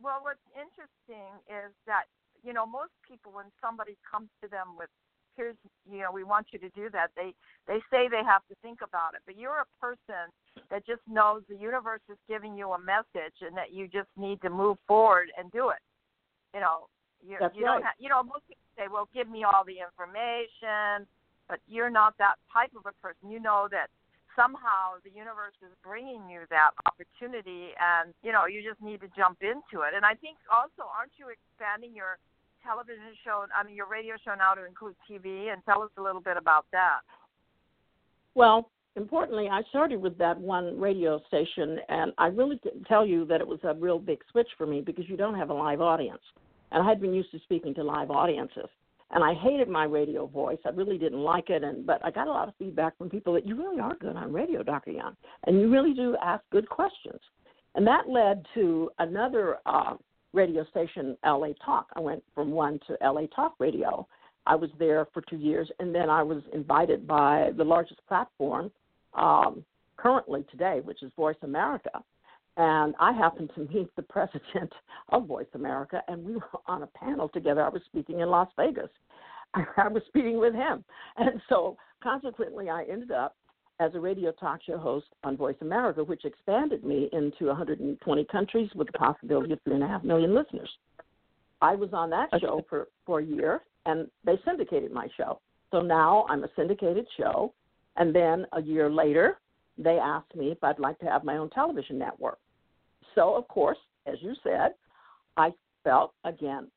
Well, 0.00 0.20
what's 0.22 0.38
interesting 0.54 1.34
is 1.48 1.74
that 1.86 2.04
you 2.44 2.52
know 2.52 2.64
most 2.64 2.92
people, 3.06 3.32
when 3.32 3.46
somebody 3.60 3.96
comes 4.08 4.28
to 4.42 4.48
them 4.48 4.78
with 4.78 4.88
here's 5.38 5.56
you 5.90 5.98
know 5.98 6.10
we 6.12 6.24
want 6.24 6.46
you 6.52 6.58
to 6.58 6.68
do 6.70 6.90
that 6.90 7.08
they 7.14 7.32
they 7.68 7.78
say 7.90 8.08
they 8.10 8.24
have 8.26 8.42
to 8.48 8.56
think 8.60 8.80
about 8.82 9.14
it 9.14 9.20
but 9.24 9.38
you're 9.38 9.62
a 9.62 9.80
person 9.80 10.26
that 10.68 10.84
just 10.84 11.00
knows 11.08 11.42
the 11.48 11.54
universe 11.54 12.00
is 12.10 12.18
giving 12.28 12.58
you 12.58 12.72
a 12.72 12.78
message 12.78 13.38
and 13.40 13.56
that 13.56 13.72
you 13.72 13.86
just 13.86 14.08
need 14.16 14.42
to 14.42 14.50
move 14.50 14.76
forward 14.88 15.28
and 15.38 15.50
do 15.52 15.70
it 15.70 15.78
you 16.52 16.60
know 16.60 16.88
you, 17.24 17.36
That's 17.40 17.54
you 17.56 17.64
right. 17.64 17.80
don't 17.80 17.84
have, 17.84 17.98
you 17.98 18.08
know 18.08 18.22
most 18.22 18.46
people 18.46 18.66
say 18.76 18.86
well 18.90 19.08
give 19.14 19.28
me 19.28 19.44
all 19.44 19.64
the 19.64 19.80
information 19.82 21.06
but 21.48 21.60
you're 21.66 21.90
not 21.90 22.16
that 22.18 22.36
type 22.52 22.70
of 22.76 22.86
a 22.86 22.94
person 23.02 23.30
you 23.30 23.40
know 23.40 23.68
that 23.70 23.88
somehow 24.36 24.94
the 25.02 25.10
universe 25.10 25.56
is 25.66 25.74
bringing 25.82 26.30
you 26.30 26.46
that 26.50 26.70
opportunity 26.86 27.74
and 27.80 28.14
you 28.22 28.30
know 28.30 28.46
you 28.46 28.62
just 28.62 28.78
need 28.78 29.00
to 29.02 29.10
jump 29.18 29.42
into 29.42 29.82
it 29.82 29.92
and 29.98 30.06
i 30.06 30.14
think 30.14 30.38
also 30.46 30.86
aren't 30.86 31.10
you 31.18 31.26
expanding 31.26 31.90
your 31.90 32.22
television 32.62 33.14
show, 33.24 33.46
I 33.54 33.64
mean, 33.64 33.76
your 33.76 33.88
radio 33.88 34.14
show 34.24 34.34
now 34.34 34.54
to 34.54 34.66
include 34.66 34.94
TV, 35.10 35.52
and 35.52 35.64
tell 35.64 35.82
us 35.82 35.90
a 35.96 36.02
little 36.02 36.20
bit 36.20 36.36
about 36.36 36.66
that. 36.72 37.00
Well, 38.34 38.70
importantly, 38.96 39.48
I 39.50 39.62
started 39.70 40.00
with 40.00 40.18
that 40.18 40.38
one 40.38 40.78
radio 40.78 41.20
station, 41.28 41.78
and 41.88 42.12
I 42.18 42.26
really 42.26 42.58
can 42.58 42.84
tell 42.84 43.06
you 43.06 43.24
that 43.26 43.40
it 43.40 43.46
was 43.46 43.60
a 43.64 43.74
real 43.74 43.98
big 43.98 44.18
switch 44.30 44.48
for 44.56 44.66
me 44.66 44.80
because 44.80 45.08
you 45.08 45.16
don't 45.16 45.34
have 45.34 45.50
a 45.50 45.54
live 45.54 45.80
audience. 45.80 46.22
And 46.70 46.82
I 46.82 46.88
had 46.88 47.00
been 47.00 47.14
used 47.14 47.30
to 47.32 47.38
speaking 47.40 47.74
to 47.74 47.82
live 47.82 48.10
audiences. 48.10 48.68
And 49.10 49.24
I 49.24 49.32
hated 49.34 49.68
my 49.68 49.84
radio 49.84 50.26
voice. 50.26 50.58
I 50.66 50.70
really 50.70 50.98
didn't 50.98 51.20
like 51.22 51.48
it, 51.48 51.62
and 51.64 51.86
but 51.86 52.04
I 52.04 52.10
got 52.10 52.26
a 52.26 52.30
lot 52.30 52.46
of 52.48 52.54
feedback 52.58 52.96
from 52.98 53.08
people 53.08 53.32
that 53.34 53.46
you 53.46 53.56
really 53.56 53.80
are 53.80 53.94
good 53.96 54.16
on 54.16 54.32
radio, 54.32 54.62
Dr. 54.62 54.90
Young, 54.90 55.16
and 55.46 55.58
you 55.58 55.70
really 55.70 55.94
do 55.94 56.14
ask 56.22 56.44
good 56.50 56.68
questions. 56.68 57.20
And 57.74 57.86
that 57.86 58.08
led 58.08 58.44
to 58.54 58.90
another 58.98 59.58
uh, 59.64 59.94
radio 60.34 60.64
station 60.66 61.16
LA 61.24 61.48
Talk. 61.64 61.86
I 61.96 62.00
went 62.00 62.22
from 62.34 62.50
one 62.50 62.78
to 62.86 62.98
LA 63.02 63.26
Talk 63.34 63.54
Radio. 63.58 64.06
I 64.46 64.56
was 64.56 64.70
there 64.78 65.06
for 65.14 65.22
two 65.22 65.36
years, 65.36 65.70
and 65.78 65.94
then 65.94 66.10
I 66.10 66.22
was 66.22 66.42
invited 66.52 67.06
by 67.06 67.50
the 67.56 67.64
largest 67.64 68.00
platform 68.08 68.70
um, 69.14 69.64
currently 69.96 70.44
today, 70.50 70.80
which 70.84 71.02
is 71.02 71.10
Voice 71.16 71.36
America. 71.42 72.02
And 72.58 72.94
I 72.98 73.12
happened 73.12 73.50
to 73.54 73.68
meet 73.72 73.94
the 73.96 74.02
president 74.10 74.72
of 75.10 75.26
Voice 75.26 75.46
America, 75.54 76.02
and 76.08 76.24
we 76.24 76.34
were 76.34 76.60
on 76.66 76.82
a 76.82 76.88
panel 76.88 77.28
together. 77.28 77.62
I 77.62 77.68
was 77.68 77.82
speaking 77.86 78.20
in 78.20 78.28
Las 78.28 78.48
Vegas. 78.56 78.90
I 79.54 79.88
was 79.88 80.02
speaking 80.08 80.38
with 80.38 80.54
him. 80.54 80.84
And 81.16 81.40
so, 81.48 81.76
consequently, 82.02 82.68
I 82.68 82.84
ended 82.90 83.12
up 83.12 83.36
as 83.80 83.94
a 83.94 84.00
radio 84.00 84.32
talk 84.32 84.60
show 84.66 84.76
host 84.76 85.06
on 85.22 85.36
Voice 85.36 85.56
America, 85.60 86.02
which 86.02 86.24
expanded 86.24 86.84
me 86.84 87.08
into 87.12 87.46
120 87.46 88.24
countries 88.24 88.68
with 88.74 88.88
the 88.88 88.98
possibility 88.98 89.52
of 89.52 89.60
three 89.64 89.74
and 89.74 89.84
a 89.84 89.86
half 89.86 90.02
million 90.02 90.34
listeners. 90.34 90.68
I 91.62 91.76
was 91.76 91.90
on 91.92 92.10
that 92.10 92.28
show 92.40 92.64
for, 92.68 92.88
for 93.06 93.20
a 93.20 93.24
year, 93.24 93.62
and 93.86 94.08
they 94.24 94.34
syndicated 94.44 94.92
my 94.92 95.08
show. 95.16 95.40
So 95.70 95.80
now 95.80 96.26
I'm 96.28 96.44
a 96.44 96.48
syndicated 96.56 97.06
show. 97.16 97.54
And 97.96 98.14
then 98.14 98.46
a 98.52 98.62
year 98.62 98.90
later, 98.90 99.38
they 99.76 99.98
asked 99.98 100.34
me 100.34 100.50
if 100.50 100.62
I'd 100.62 100.78
like 100.78 100.98
to 101.00 101.06
have 101.06 101.24
my 101.24 101.36
own 101.36 101.50
television 101.50 101.98
network. 101.98 102.38
So, 103.18 103.34
of 103.34 103.48
course, 103.48 103.78
as 104.06 104.14
you 104.20 104.32
said, 104.44 104.74
I 105.36 105.52
felt 105.82 106.12
again 106.24 106.68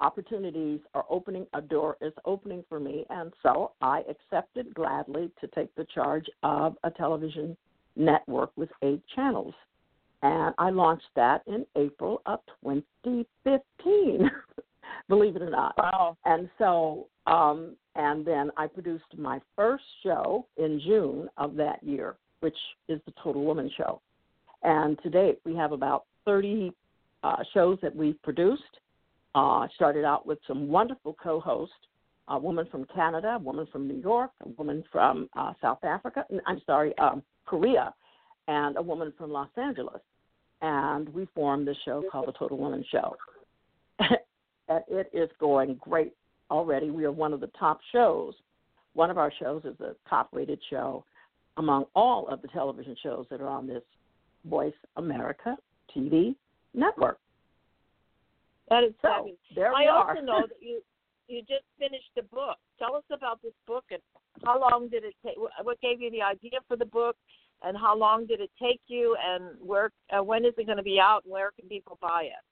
opportunities 0.00 0.80
are 0.92 1.06
opening 1.08 1.46
a 1.54 1.62
door 1.62 1.96
is 2.02 2.12
opening 2.24 2.62
for 2.68 2.78
me 2.78 3.04
and 3.10 3.32
so 3.42 3.72
i 3.80 4.04
accepted 4.08 4.72
gladly 4.72 5.28
to 5.40 5.48
take 5.48 5.74
the 5.74 5.84
charge 5.92 6.26
of 6.44 6.76
a 6.84 6.90
television 6.90 7.56
network 7.96 8.52
with 8.56 8.68
eight 8.82 9.02
channels. 9.16 9.54
And 10.22 10.54
i 10.58 10.70
launched 10.70 11.10
that 11.16 11.42
in 11.48 11.66
april 11.74 12.22
of 12.26 12.38
2015 12.62 14.30
believe 15.08 15.36
it 15.36 15.42
or 15.42 15.50
not. 15.50 15.74
Wow. 15.78 16.16
And 16.26 16.48
so 16.58 17.08
um 17.26 17.74
and 17.96 18.24
then 18.24 18.52
i 18.56 18.66
produced 18.68 19.16
my 19.16 19.40
first 19.56 19.84
show 20.04 20.46
in 20.58 20.80
june 20.86 21.28
of 21.38 21.56
that 21.56 21.82
year 21.82 22.14
which 22.38 22.58
is 22.88 23.00
the 23.06 23.12
total 23.22 23.44
woman 23.44 23.68
show 23.76 24.00
and 24.62 24.98
to 25.02 25.10
date 25.10 25.40
we 25.44 25.54
have 25.54 25.72
about 25.72 26.04
30 26.24 26.72
uh, 27.22 27.36
shows 27.52 27.78
that 27.82 27.94
we've 27.94 28.20
produced 28.22 28.62
uh, 29.34 29.68
started 29.74 30.04
out 30.04 30.26
with 30.26 30.38
some 30.46 30.68
wonderful 30.68 31.14
co-hosts, 31.22 31.74
a 32.28 32.38
woman 32.38 32.66
from 32.70 32.84
Canada, 32.94 33.36
a 33.36 33.38
woman 33.38 33.66
from 33.70 33.86
New 33.86 34.00
York, 34.00 34.30
a 34.44 34.48
woman 34.50 34.82
from 34.90 35.28
uh, 35.36 35.52
South 35.60 35.82
Africa, 35.84 36.24
I'm 36.46 36.60
sorry, 36.66 36.96
um, 36.98 37.22
Korea, 37.46 37.94
and 38.48 38.76
a 38.76 38.82
woman 38.82 39.12
from 39.16 39.30
Los 39.30 39.48
Angeles. 39.56 40.00
And 40.60 41.08
we 41.10 41.28
formed 41.34 41.68
this 41.68 41.76
show 41.84 42.02
called 42.10 42.26
The 42.26 42.32
Total 42.32 42.58
Woman 42.58 42.84
Show. 42.90 43.14
and 44.00 44.82
it 44.88 45.08
is 45.12 45.30
going 45.38 45.78
great 45.80 46.14
already. 46.50 46.90
We 46.90 47.04
are 47.04 47.12
one 47.12 47.32
of 47.32 47.40
the 47.40 47.50
top 47.58 47.78
shows. 47.92 48.34
One 48.94 49.10
of 49.10 49.18
our 49.18 49.32
shows 49.38 49.62
is 49.64 49.76
the 49.78 49.94
top 50.08 50.30
rated 50.32 50.58
show 50.68 51.04
among 51.58 51.84
all 51.94 52.26
of 52.28 52.42
the 52.42 52.48
television 52.48 52.96
shows 53.02 53.26
that 53.30 53.40
are 53.40 53.48
on 53.48 53.66
this 53.66 53.82
Voice 54.44 54.74
America 54.96 55.56
TV 55.94 56.34
network. 56.74 57.18
That 58.68 58.84
is 58.84 58.92
so, 59.02 59.08
fabulous. 59.08 59.38
There 59.54 59.72
I 59.74 59.82
we 59.82 59.88
also 59.88 60.20
are. 60.20 60.22
know 60.22 60.42
that 60.46 60.56
you 60.60 60.80
you 61.28 61.40
just 61.40 61.64
finished 61.78 62.10
a 62.18 62.22
book. 62.22 62.56
Tell 62.78 62.94
us 62.94 63.04
about 63.10 63.42
this 63.42 63.52
book 63.66 63.84
and 63.90 64.00
how 64.44 64.60
long 64.60 64.88
did 64.88 65.04
it 65.04 65.14
take? 65.24 65.36
What 65.36 65.80
gave 65.80 66.00
you 66.00 66.10
the 66.10 66.22
idea 66.22 66.60
for 66.66 66.76
the 66.76 66.86
book, 66.86 67.16
and 67.62 67.76
how 67.76 67.96
long 67.96 68.26
did 68.26 68.40
it 68.40 68.50
take 68.60 68.80
you? 68.86 69.16
And 69.24 69.56
where 69.60 69.90
uh, 70.16 70.22
when 70.22 70.44
is 70.44 70.54
it 70.56 70.66
going 70.66 70.78
to 70.78 70.82
be 70.82 70.98
out? 71.00 71.24
And 71.24 71.32
where 71.32 71.50
can 71.58 71.68
people 71.68 71.98
buy 72.00 72.24
it? 72.24 72.44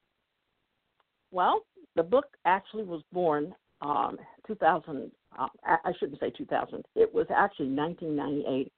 Well, 1.31 1.63
the 1.97 2.03
book 2.03 2.37
actually 2.45 2.85
was 2.85 3.03
born 3.13 3.55
um, 3.81 4.19
2000. 4.47 5.11
Uh, 5.39 5.47
I 5.67 5.93
shouldn't 5.99 6.21
say 6.21 6.31
2000. 6.31 6.85
It 6.95 7.13
was 7.13 7.27
actually 7.35 7.69
1998 7.69 8.73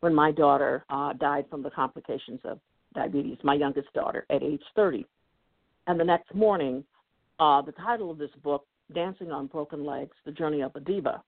when 0.00 0.14
my 0.14 0.30
daughter 0.30 0.84
uh, 0.90 1.12
died 1.14 1.46
from 1.50 1.62
the 1.62 1.70
complications 1.70 2.40
of 2.44 2.58
diabetes, 2.94 3.38
my 3.42 3.54
youngest 3.54 3.92
daughter, 3.92 4.26
at 4.30 4.42
age 4.42 4.62
30. 4.74 5.06
And 5.86 5.98
the 5.98 6.04
next 6.04 6.34
morning, 6.34 6.84
uh, 7.38 7.62
the 7.62 7.72
title 7.72 8.10
of 8.10 8.18
this 8.18 8.30
book, 8.42 8.66
Dancing 8.94 9.32
on 9.32 9.46
Broken 9.46 9.84
Legs 9.84 10.16
The 10.24 10.32
Journey 10.32 10.62
of 10.62 10.74
a 10.76 10.80
Diva, 10.80 11.22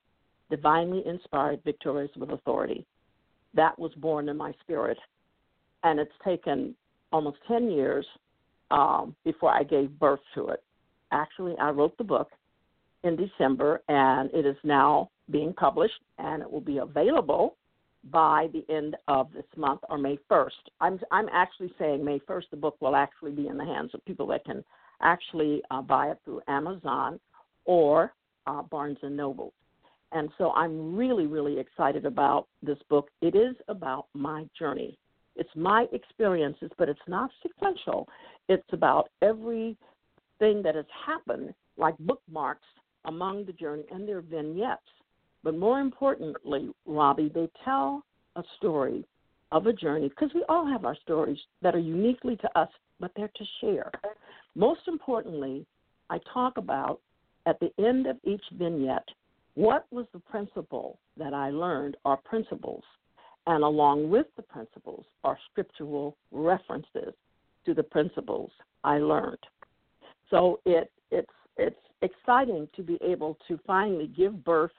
Divinely 0.50 1.02
Inspired, 1.06 1.60
Victorious 1.64 2.10
with 2.16 2.30
Authority. 2.30 2.87
That 3.54 3.78
was 3.78 3.92
born 3.96 4.28
in 4.28 4.37
my 4.37 4.52
spirit. 4.62 4.98
And 5.82 5.98
it's 5.98 6.12
taken 6.25 6.75
almost 7.12 7.38
10 7.46 7.70
years 7.70 8.06
um, 8.70 9.14
before 9.25 9.50
I 9.50 9.62
gave 9.62 9.98
birth 9.98 10.20
to 10.34 10.48
it. 10.48 10.62
Actually, 11.12 11.56
I 11.58 11.70
wrote 11.70 11.96
the 11.98 12.04
book 12.04 12.30
in 13.04 13.16
December, 13.16 13.82
and 13.88 14.30
it 14.32 14.44
is 14.44 14.56
now 14.64 15.10
being 15.30 15.52
published, 15.52 16.00
and 16.18 16.42
it 16.42 16.50
will 16.50 16.60
be 16.60 16.78
available 16.78 17.56
by 18.11 18.49
the 18.52 18.64
end 18.73 18.97
of 19.09 19.33
this 19.33 19.45
month 19.57 19.81
or 19.88 19.99
May 19.99 20.19
1st. 20.31 20.50
I'm 20.81 21.00
I'm 21.11 21.28
actually 21.33 21.73
saying 21.78 22.05
May 22.05 22.21
1st. 22.21 22.45
The 22.50 22.57
book 22.57 22.76
will 22.81 22.97
actually 22.97 23.33
be 23.33 23.49
in 23.49 23.57
the 23.57 23.64
hands 23.64 23.90
of 23.95 24.05
people 24.05 24.26
that 24.28 24.45
can 24.45 24.64
actually 25.02 25.62
uh, 25.71 25.83
buy 25.83 26.11
it 26.11 26.19
through 26.25 26.40
Amazon 26.49 27.21
or 27.64 28.12
uh, 28.47 28.62
Barnes 28.62 28.99
and 29.02 29.17
Noble. 29.17 29.52
And 30.12 30.31
so 30.38 30.52
I'm 30.52 30.97
really, 30.97 31.26
really 31.26 31.59
excited 31.59 32.07
about 32.07 32.47
this 32.62 32.78
book. 32.88 33.11
It 33.21 33.35
is 33.35 33.55
about 33.69 34.07
my 34.14 34.47
journey. 34.59 34.97
It's 35.37 35.50
my 35.55 35.87
experiences, 35.93 36.71
but 36.78 36.88
it's 36.88 36.99
not 37.07 37.31
sequential. 37.43 38.09
It's 38.49 38.67
about 38.73 39.11
everything 39.23 39.76
that 40.40 40.75
has 40.75 40.87
happened, 41.07 41.55
like 41.76 41.97
bookmarks 42.00 42.67
among 43.05 43.45
the 43.45 43.52
journey 43.52 43.85
and 43.93 44.09
their 44.09 44.21
vignettes. 44.21 44.81
But 45.42 45.57
more 45.57 45.80
importantly, 45.80 46.71
Robbie, 46.87 47.30
they 47.35 47.49
tell 47.64 48.04
a 48.37 48.42
story 48.57 49.04
of 49.52 49.66
a 49.66 49.73
journey 49.73 50.09
because 50.09 50.30
we 50.35 50.45
all 50.49 50.66
have 50.66 50.85
our 50.85 50.97
stories 50.97 51.38
that 51.62 51.75
are 51.75 51.80
uniquely 51.80 52.37
to 52.37 52.59
us, 52.59 52.68
but 53.00 53.12
they're 53.16 53.30
to 53.37 53.45
share. 53.61 53.90
Most 54.54 54.80
importantly, 54.88 55.66
I 56.11 56.18
talk 56.33 56.59
about 56.59 57.00
at 57.47 57.59
the 57.61 57.73
end 57.78 58.07
of 58.07 58.16
each 58.25 58.42
vignette 58.52 59.09
what 59.54 59.87
was 59.90 60.07
the 60.12 60.21
principle 60.21 60.99
that 61.16 61.35
I 61.35 61.50
learned 61.50 61.97
or 62.04 62.16
principles, 62.16 62.85
and 63.47 63.64
along 63.64 64.11
with 64.11 64.26
the 64.37 64.42
principles 64.42 65.04
are 65.25 65.38
scriptural 65.50 66.16
references 66.30 67.14
to 67.64 67.75
the 67.75 67.83
principles 67.83 68.50
I 68.85 68.99
learned. 68.99 69.38
So 70.30 70.61
it 70.64 70.90
it's 71.11 71.33
it's 71.57 71.76
exciting 72.02 72.68
to 72.76 72.83
be 72.83 72.99
able 73.02 73.37
to 73.49 73.59
finally 73.66 74.07
give 74.07 74.45
birth 74.45 74.71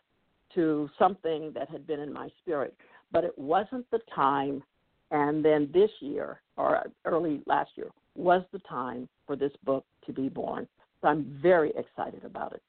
to 0.56 0.90
something 0.98 1.52
that 1.54 1.70
had 1.70 1.86
been 1.86 2.00
in 2.00 2.12
my 2.12 2.30
spirit, 2.42 2.76
but 3.12 3.24
it 3.24 3.38
wasn't 3.38 3.90
the 3.92 4.00
time. 4.14 4.64
And 5.12 5.44
then 5.44 5.70
this 5.74 5.90
year, 6.02 6.42
or 6.56 6.84
early 7.06 7.42
last 7.48 7.72
year, 7.76 7.90
was 8.16 8.44
the 8.52 8.60
time 8.60 9.08
for 9.26 9.36
this 9.36 9.54
book 9.64 9.86
to 10.06 10.14
be 10.14 10.30
born. 10.30 10.68
So 11.02 11.08
I'm 11.08 11.40
very 11.42 11.72
excited 11.72 12.24
about 12.24 12.54
it. 12.54 12.62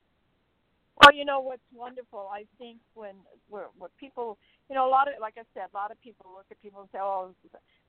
Well, 1.03 1.15
you 1.15 1.25
know 1.25 1.41
what's 1.41 1.63
wonderful. 1.75 2.29
I 2.31 2.45
think 2.59 2.77
when 2.95 3.15
where, 3.49 3.67
where 3.79 3.91
people, 3.99 4.37
you 4.69 4.75
know, 4.75 4.87
a 4.87 4.91
lot 4.91 5.09
of 5.09 5.15
like 5.21 5.35
I 5.39 5.43
said, 5.55 5.69
a 5.73 5.77
lot 5.77 5.91
of 5.91 6.01
people 6.03 6.27
look 6.35 6.45
at 6.51 6.61
people 6.61 6.81
and 6.83 6.91
say, 6.93 6.99
"Oh, 7.01 7.31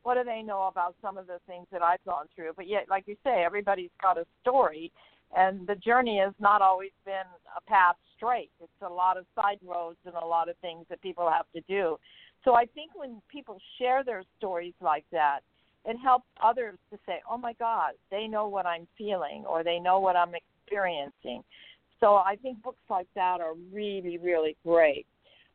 what 0.03 0.15
do 0.15 0.24
they 0.24 0.41
know 0.41 0.67
about 0.67 0.95
some 1.01 1.17
of 1.17 1.27
the 1.27 1.39
things 1.45 1.67
that 1.74 1.81
I've 1.81 2.03
gone 2.05 2.27
through?" 2.33 2.53
But 2.55 2.67
yet, 2.67 2.86
like 2.89 3.03
you 3.07 3.17
say, 3.24 3.43
everybody's 3.43 3.89
got 4.01 4.17
a 4.17 4.25
story, 4.41 4.93
and 5.36 5.67
the 5.67 5.75
journey 5.75 6.19
has 6.19 6.33
not 6.39 6.62
always 6.62 6.91
been 7.03 7.27
a 7.57 7.62
path 7.69 7.98
straight. 8.22 8.51
It's 8.62 8.72
a 8.86 8.90
lot 8.90 9.18
of 9.18 9.25
side 9.36 9.58
roads 9.66 9.98
and 10.06 10.13
a 10.16 10.25
lot 10.25 10.50
of 10.50 10.58
things 10.58 10.86
that 10.90 11.01
people 11.01 11.30
have 11.30 11.46
to 11.56 11.62
do. 11.68 11.98
So 12.44 12.54
I 12.54 12.66
think 12.66 12.92
when 12.96 13.22
people 13.32 13.58
share 13.80 14.04
their 14.04 14.24
stories 14.38 14.74
like 14.82 15.06
that, 15.12 15.40
it 15.86 15.98
helps 15.98 16.28
others 16.44 16.78
to 16.92 17.00
say, 17.08 17.22
"Oh 17.30 17.38
my 17.38 17.54
God, 17.54 17.94
they 18.12 18.28
know 18.28 18.48
what 18.48 18.68
I'm 18.68 18.88
feeling, 18.98 19.46
or 19.48 19.63
they 19.63 19.80
know 19.80 20.00
what 20.00 20.16
I'm 20.16 20.36
experiencing." 20.36 21.44
So 22.00 22.16
I 22.16 22.36
think 22.42 22.62
books 22.62 22.84
like 22.90 23.07
that 23.16 23.42
are 23.42 23.53
really, 23.72 24.18
really 24.18 24.55
great. 24.64 25.05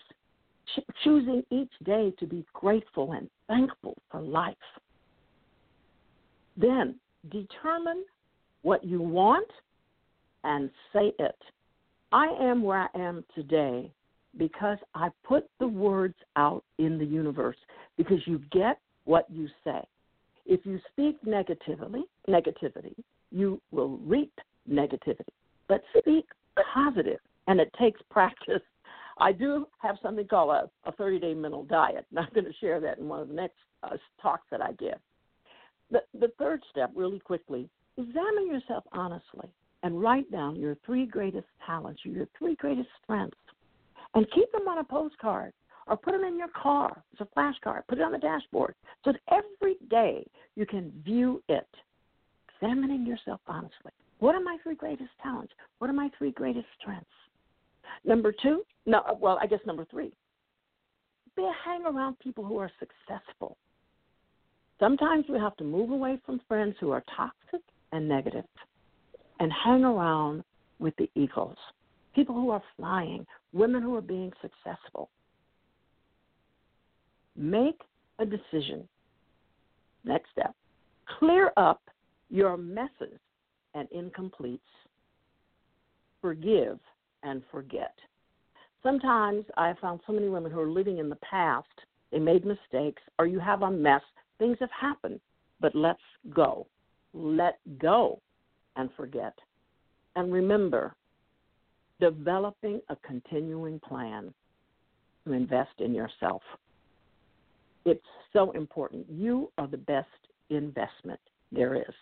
Choosing 1.04 1.42
each 1.50 1.72
day 1.84 2.12
to 2.18 2.26
be 2.26 2.44
grateful 2.54 3.12
and 3.12 3.28
thankful 3.48 3.96
for 4.10 4.20
life. 4.20 4.54
Then 6.56 6.94
determine 7.30 8.04
what 8.62 8.84
you 8.84 9.00
want 9.00 9.48
and 10.44 10.70
say 10.92 11.12
it. 11.18 11.38
I 12.12 12.26
am 12.40 12.62
where 12.62 12.88
I 12.94 12.98
am 12.98 13.24
today 13.34 13.90
because 14.36 14.78
I 14.94 15.08
put 15.24 15.48
the 15.60 15.68
words 15.68 16.14
out 16.36 16.64
in 16.78 16.98
the 16.98 17.04
universe 17.04 17.56
because 17.96 18.18
you 18.26 18.40
get 18.50 18.78
what 19.04 19.26
you 19.30 19.48
say. 19.64 19.80
If 20.46 20.64
you 20.64 20.80
speak 20.90 21.16
negatively, 21.24 22.04
negativity, 22.28 22.94
you 23.30 23.60
will 23.70 23.98
reap 23.98 24.32
negativity. 24.70 25.32
But 25.68 25.82
speak 25.98 26.26
positive, 26.74 27.20
and 27.46 27.60
it 27.60 27.72
takes 27.78 28.00
practice. 28.10 28.62
I 29.18 29.32
do 29.32 29.66
have 29.78 29.96
something 30.02 30.26
called 30.26 30.50
a, 30.50 30.88
a 30.88 30.92
30 30.92 31.20
day 31.20 31.34
mental 31.34 31.64
diet, 31.64 32.06
and 32.10 32.18
I'm 32.18 32.28
going 32.34 32.46
to 32.46 32.52
share 32.60 32.80
that 32.80 32.98
in 32.98 33.08
one 33.08 33.20
of 33.20 33.28
the 33.28 33.34
next 33.34 33.56
uh, 33.82 33.96
talks 34.20 34.46
that 34.50 34.60
I 34.60 34.72
give. 34.72 34.98
The, 35.92 36.00
the 36.18 36.32
third 36.38 36.60
step, 36.70 36.90
really 36.96 37.20
quickly, 37.20 37.68
examine 37.96 38.48
yourself 38.48 38.84
honestly 38.92 39.48
and 39.82 40.00
write 40.00 40.30
down 40.32 40.56
your 40.56 40.76
three 40.86 41.06
greatest 41.06 41.46
talents, 41.66 42.00
your 42.04 42.26
three 42.38 42.56
greatest 42.56 42.88
strengths, 43.02 43.36
and 44.14 44.26
keep 44.34 44.50
them 44.52 44.66
on 44.68 44.78
a 44.78 44.84
postcard 44.84 45.52
or 45.86 45.96
put 45.96 46.12
them 46.12 46.24
in 46.24 46.38
your 46.38 46.48
car. 46.48 47.02
It's 47.12 47.20
a 47.20 47.38
flashcard. 47.38 47.82
Put 47.88 47.98
it 47.98 48.02
on 48.02 48.12
the 48.12 48.18
dashboard 48.18 48.74
so 49.04 49.12
that 49.12 49.20
every 49.30 49.76
day 49.90 50.26
you 50.56 50.66
can 50.66 50.92
view 51.04 51.42
it. 51.48 51.68
examining 52.56 53.04
yourself 53.06 53.40
honestly. 53.46 53.92
What 54.20 54.34
are 54.34 54.40
my 54.40 54.56
three 54.62 54.76
greatest 54.76 55.10
talents? 55.22 55.52
What 55.78 55.90
are 55.90 55.94
my 55.94 56.10
three 56.16 56.30
greatest 56.30 56.66
strengths? 56.80 57.06
Number 58.04 58.32
two, 58.32 58.62
no, 58.86 59.02
well, 59.20 59.38
I 59.42 59.46
guess 59.46 59.60
number 59.66 59.84
three, 59.90 60.12
be 61.36 61.48
hang 61.64 61.84
around 61.84 62.18
people 62.20 62.44
who 62.44 62.58
are 62.58 62.70
successful. 62.78 63.56
Sometimes 64.82 65.24
we 65.28 65.38
have 65.38 65.56
to 65.58 65.64
move 65.64 65.90
away 65.90 66.18
from 66.26 66.40
friends 66.48 66.74
who 66.80 66.90
are 66.90 67.04
toxic 67.14 67.60
and 67.92 68.08
negative 68.08 68.44
and 69.38 69.52
hang 69.64 69.84
around 69.84 70.42
with 70.80 70.92
the 70.96 71.08
eagles, 71.14 71.56
people 72.16 72.34
who 72.34 72.50
are 72.50 72.62
flying, 72.76 73.24
women 73.52 73.80
who 73.80 73.94
are 73.94 74.00
being 74.00 74.32
successful. 74.42 75.08
Make 77.36 77.80
a 78.18 78.26
decision. 78.26 78.88
Next 80.04 80.32
step 80.32 80.52
clear 81.20 81.52
up 81.56 81.80
your 82.28 82.56
messes 82.56 83.20
and 83.74 83.88
incompletes. 83.90 84.58
Forgive 86.20 86.80
and 87.22 87.42
forget. 87.52 87.94
Sometimes 88.82 89.44
I 89.56 89.68
have 89.68 89.78
found 89.78 90.00
so 90.08 90.12
many 90.12 90.28
women 90.28 90.50
who 90.50 90.58
are 90.58 90.68
living 90.68 90.98
in 90.98 91.08
the 91.08 91.16
past, 91.16 91.68
they 92.10 92.18
made 92.18 92.44
mistakes, 92.44 93.02
or 93.20 93.26
you 93.26 93.38
have 93.38 93.62
a 93.62 93.70
mess, 93.70 94.02
things 94.42 94.56
have 94.58 94.70
happened, 94.78 95.20
but 95.60 95.72
let's 95.76 96.02
go. 96.34 96.66
Let 97.14 97.58
go 97.78 98.20
and 98.74 98.90
forget. 98.96 99.34
And 100.16 100.32
remember, 100.32 100.96
developing 102.00 102.80
a 102.88 102.96
continuing 103.06 103.78
plan 103.78 104.34
to 105.24 105.32
invest 105.32 105.78
in 105.78 105.94
yourself. 105.94 106.42
It's 107.84 108.04
so 108.32 108.50
important. 108.52 109.06
You 109.08 109.52
are 109.58 109.68
the 109.68 109.76
best 109.76 110.08
investment 110.50 111.20
there 111.52 111.76
is. 111.76 111.94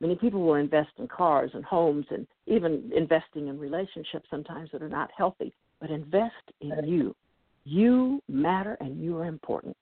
Many 0.00 0.14
people 0.14 0.42
will 0.42 0.54
invest 0.54 0.90
in 0.98 1.08
cars 1.08 1.50
and 1.54 1.64
homes 1.64 2.06
and 2.10 2.24
even 2.46 2.92
investing 2.94 3.48
in 3.48 3.58
relationships 3.58 4.28
sometimes 4.30 4.70
that 4.72 4.82
are 4.82 4.88
not 4.88 5.10
healthy, 5.16 5.52
but 5.80 5.90
invest 5.90 6.52
in 6.60 6.72
you. 6.84 7.16
You 7.64 8.22
matter 8.28 8.76
and 8.80 9.02
you 9.02 9.16
are 9.18 9.24
important. 9.24 9.76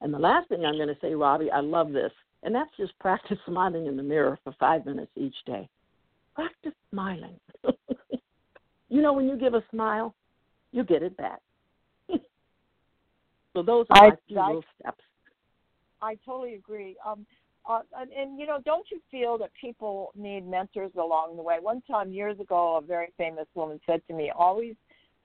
And 0.00 0.12
the 0.12 0.18
last 0.18 0.48
thing 0.48 0.64
I'm 0.64 0.76
going 0.76 0.88
to 0.88 0.96
say, 1.00 1.14
Robbie, 1.14 1.50
I 1.50 1.60
love 1.60 1.92
this, 1.92 2.12
and 2.42 2.54
that's 2.54 2.70
just 2.76 2.98
practice 2.98 3.38
smiling 3.46 3.86
in 3.86 3.96
the 3.96 4.02
mirror 4.02 4.38
for 4.44 4.54
five 4.58 4.84
minutes 4.84 5.10
each 5.16 5.36
day. 5.46 5.68
Practice 6.34 6.74
smiling. 6.90 7.38
you 8.88 9.02
know, 9.02 9.12
when 9.12 9.26
you 9.26 9.36
give 9.36 9.54
a 9.54 9.64
smile, 9.70 10.14
you 10.72 10.84
get 10.84 11.02
it 11.02 11.16
back. 11.16 11.40
so 13.54 13.62
those 13.62 13.86
are 13.90 14.08
my 14.08 14.14
I, 14.14 14.18
few 14.28 14.38
I, 14.38 14.46
little 14.48 14.64
steps. 14.80 15.02
I 16.02 16.18
totally 16.24 16.54
agree. 16.54 16.96
Um, 17.06 17.26
uh, 17.68 17.80
and, 17.98 18.12
and 18.12 18.38
you 18.38 18.46
know, 18.46 18.58
don't 18.64 18.86
you 18.90 19.00
feel 19.10 19.38
that 19.38 19.50
people 19.60 20.12
need 20.14 20.46
mentors 20.46 20.92
along 20.96 21.36
the 21.36 21.42
way? 21.42 21.56
One 21.60 21.82
time 21.82 22.12
years 22.12 22.38
ago, 22.38 22.76
a 22.76 22.80
very 22.80 23.08
famous 23.16 23.46
woman 23.54 23.80
said 23.86 24.02
to 24.06 24.14
me, 24.14 24.30
"Always 24.36 24.76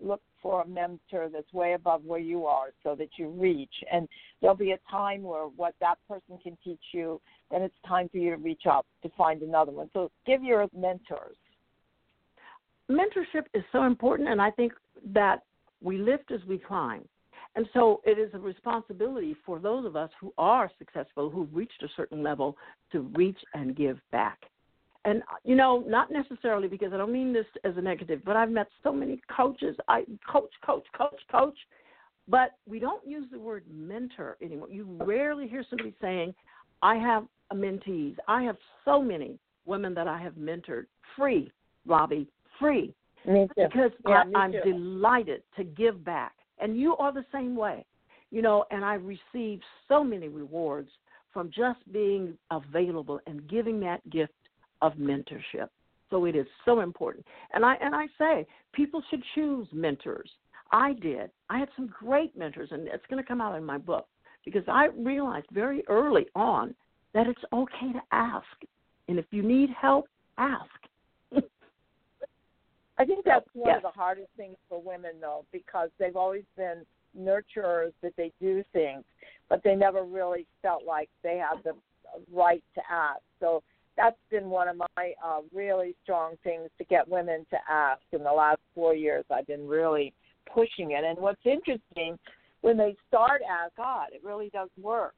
look 0.02 0.22
for 0.42 0.62
a 0.62 0.68
mentor 0.68 1.30
that's 1.32 1.52
way 1.54 1.74
above 1.74 2.04
where 2.04 2.20
you 2.20 2.46
are, 2.46 2.68
so 2.84 2.96
that 2.96 3.10
you 3.18 3.30
reach. 3.30 3.74
And 3.92 4.08
there'll 4.42 4.56
be 4.56 4.72
a 4.72 4.80
time 4.90 5.22
where 5.24 5.46
what 5.46 5.76
that 5.80 5.98
person 6.08 6.38
can 6.42 6.58
teach 6.64 6.82
you, 6.92 7.22
then 7.50 7.62
it's 7.62 7.76
time 7.88 8.10
for 8.10 8.18
you 8.18 8.32
to 8.32 8.38
reach 8.38 8.64
up 8.70 8.86
to 9.04 9.10
find 9.18 9.42
another 9.42 9.72
one. 9.72 9.90
So 9.94 10.12
give 10.26 10.44
your 10.44 10.68
mentors. 10.76 11.36
Mentorship 12.90 13.46
is 13.54 13.64
so 13.72 13.84
important, 13.84 14.30
and 14.30 14.42
I 14.42 14.52
think 14.52 14.74
that 15.14 15.44
we 15.82 15.98
lift 15.98 16.32
as 16.32 16.42
we 16.48 16.58
climb. 16.58 17.08
And 17.56 17.68
so 17.74 18.02
it 18.06 18.18
is 18.18 18.30
a 18.34 18.40
responsibility 18.40 19.36
for 19.46 19.60
those 19.60 19.86
of 19.86 19.96
us 19.96 20.10
who 20.20 20.34
are 20.38 20.72
successful, 20.78 21.30
who've 21.30 21.54
reached 21.54 21.84
a 21.84 21.90
certain 21.96 22.24
level, 22.24 22.58
to 22.92 23.02
reach 23.14 23.40
and 23.54 23.76
give 23.76 24.00
back. 24.12 24.40
And 25.04 25.24
you 25.44 25.56
know, 25.56 25.84
not 25.88 26.12
necessarily 26.12 26.68
because 26.68 26.94
I 26.94 26.98
don't 26.98 27.12
mean 27.12 27.34
this 27.34 27.46
as 27.64 27.74
a 27.78 27.82
negative, 27.82 28.22
but 28.24 28.36
I've 28.36 28.52
met 28.52 28.68
so 28.84 28.92
many 28.92 29.20
coaches. 29.36 29.76
I 29.88 30.04
coach, 30.32 30.52
coach, 30.64 30.86
coach, 30.96 31.20
coach, 31.32 31.58
but 32.28 32.52
we 32.68 32.80
don't 32.80 33.06
use 33.06 33.26
the 33.32 33.40
word 33.40 33.64
mentor 33.72 34.38
anymore. 34.42 34.70
You 34.70 34.86
rarely 35.02 35.48
hear 35.48 35.66
somebody 35.70 35.96
saying, 36.00 36.36
"I 36.84 36.96
have 36.98 37.26
mentees. 37.52 38.16
I 38.28 38.44
have 38.44 38.58
so 38.86 39.02
many 39.02 39.40
women 39.66 39.94
that 39.96 40.08
I 40.08 40.20
have 40.20 40.34
mentored, 40.34 40.86
free, 41.16 41.52
Robbie, 41.86 42.28
free." 42.60 42.94
Me 43.26 43.48
too. 43.56 43.66
Because 43.68 43.92
yeah, 44.08 44.24
I, 44.36 44.40
I'm 44.40 44.52
too. 44.52 44.62
delighted 44.64 45.44
to 45.58 45.64
give 45.64 46.04
back 46.04 46.34
and 46.62 46.80
you 46.80 46.96
are 46.98 47.12
the 47.12 47.26
same 47.34 47.56
way. 47.56 47.86
You 48.30 48.42
know, 48.42 48.64
and 48.72 48.86
I 48.86 48.94
receive 48.94 49.60
so 49.90 50.04
many 50.04 50.30
rewards 50.30 50.90
from 51.34 51.50
just 51.50 51.80
being 51.92 52.38
available 52.50 53.20
and 53.28 53.50
giving 53.50 53.80
that 53.82 54.08
gift 54.10 54.34
of 54.82 54.94
mentorship. 54.94 55.70
So 56.10 56.26
it 56.26 56.36
is 56.36 56.46
so 56.66 56.82
important. 56.82 57.26
And 57.54 57.66
I 57.66 57.76
and 57.82 57.96
I 57.96 58.08
say 58.18 58.46
people 58.74 59.02
should 59.10 59.24
choose 59.36 59.68
mentors. 59.72 60.30
I 60.72 60.94
did. 60.94 61.32
I 61.50 61.60
had 61.60 61.70
some 61.76 61.88
great 61.88 62.38
mentors 62.38 62.70
and 62.72 62.88
it's 62.88 63.06
going 63.10 63.22
to 63.22 63.28
come 63.28 63.42
out 63.42 63.58
in 63.58 63.64
my 63.64 63.78
book 63.78 64.08
because 64.46 64.64
I 64.68 64.88
realized 64.98 65.48
very 65.52 65.84
early 65.88 66.26
on 66.36 66.74
that 67.14 67.28
it's 67.28 67.42
okay 67.54 67.94
to 67.94 68.02
ask. 68.12 68.46
And 69.08 69.20
if 69.20 69.26
you 69.32 69.44
need 69.44 69.70
help, 69.70 70.06
ask. 70.38 70.70
I 72.98 73.06
think 73.06 73.26
that's 73.26 73.46
one 73.54 73.70
yes. 73.70 73.78
of 73.78 73.94
the 73.94 74.00
hardest 74.00 74.30
things 74.38 74.56
for 74.70 74.82
women, 74.82 75.12
though, 75.20 75.46
because 75.52 75.90
they've 76.00 76.16
always 76.16 76.44
been 76.56 76.86
nurturers 77.18 77.92
that 78.02 78.14
they 78.16 78.32
do 78.40 78.64
things, 78.72 79.04
but 79.50 79.62
they 79.64 79.76
never 79.76 80.04
really 80.04 80.46
felt 80.62 80.86
like 80.86 81.10
they 81.24 81.38
had 81.38 81.64
the 81.64 81.74
right 82.32 82.64
to 82.76 82.82
ask. 82.90 83.22
So 83.40 83.64
that's 83.98 84.18
been 84.30 84.50
one 84.50 84.68
of 84.68 84.78
my 84.78 85.14
uh, 85.24 85.42
really 85.54 85.96
strong 86.04 86.36
things 86.44 86.70
to 86.78 86.84
get 86.86 87.08
women 87.08 87.46
to 87.50 87.58
ask. 87.70 88.02
In 88.12 88.24
the 88.24 88.32
last 88.32 88.60
four 88.74 88.96
years, 88.96 89.26
I've 89.32 89.48
been 89.48 89.68
really 89.68 90.14
pushing 90.54 90.92
it. 90.92 91.04
And 91.04 91.18
what's 91.18 91.42
interesting, 91.46 92.18
when 92.62 92.78
they 92.78 92.96
start 93.08 93.42
ask 93.50 93.76
God, 93.76 94.08
it 94.14 94.24
really 94.24 94.50
does 94.50 94.70
work. 94.82 95.14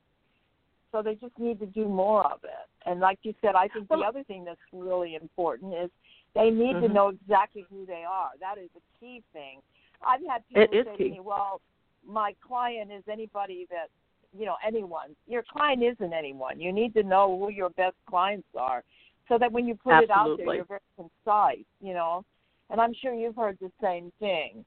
So 0.91 1.01
they 1.01 1.15
just 1.15 1.37
need 1.39 1.59
to 1.59 1.65
do 1.65 1.87
more 1.87 2.25
of 2.25 2.39
it. 2.43 2.69
And 2.85 2.99
like 2.99 3.19
you 3.23 3.33
said, 3.41 3.55
I 3.55 3.67
think 3.67 3.87
the 3.89 3.95
other 3.95 4.23
thing 4.23 4.45
that's 4.45 4.59
really 4.71 5.15
important 5.15 5.73
is 5.73 5.89
they 6.35 6.49
need 6.49 6.75
mm-hmm. 6.75 6.87
to 6.87 6.93
know 6.93 7.09
exactly 7.09 7.65
who 7.69 7.85
they 7.85 8.03
are. 8.07 8.29
That 8.39 8.61
is 8.61 8.69
a 8.75 8.99
key 8.99 9.23
thing. 9.33 9.59
I've 10.05 10.21
had 10.29 10.47
people 10.47 10.83
say 10.91 10.97
key. 10.97 11.03
to 11.05 11.09
me, 11.15 11.19
"Well, 11.19 11.61
my 12.07 12.35
client 12.45 12.91
is 12.91 13.03
anybody 13.11 13.67
that, 13.69 13.87
you 14.37 14.45
know, 14.45 14.55
anyone. 14.65 15.15
Your 15.27 15.43
client 15.51 15.83
isn't 15.83 16.13
anyone. 16.13 16.59
You 16.59 16.71
need 16.71 16.93
to 16.95 17.03
know 17.03 17.37
who 17.39 17.51
your 17.51 17.69
best 17.71 17.95
clients 18.09 18.47
are, 18.57 18.83
so 19.29 19.37
that 19.37 19.51
when 19.51 19.67
you 19.67 19.75
put 19.75 19.93
Absolutely. 19.93 20.03
it 20.03 20.11
out 20.11 20.37
there, 20.37 20.55
you're 20.55 20.65
very 20.65 20.79
concise. 20.95 21.65
You 21.81 21.93
know, 21.93 22.25
and 22.69 22.81
I'm 22.81 22.93
sure 23.01 23.13
you've 23.13 23.35
heard 23.35 23.57
the 23.61 23.71
same 23.81 24.11
thing. 24.19 24.65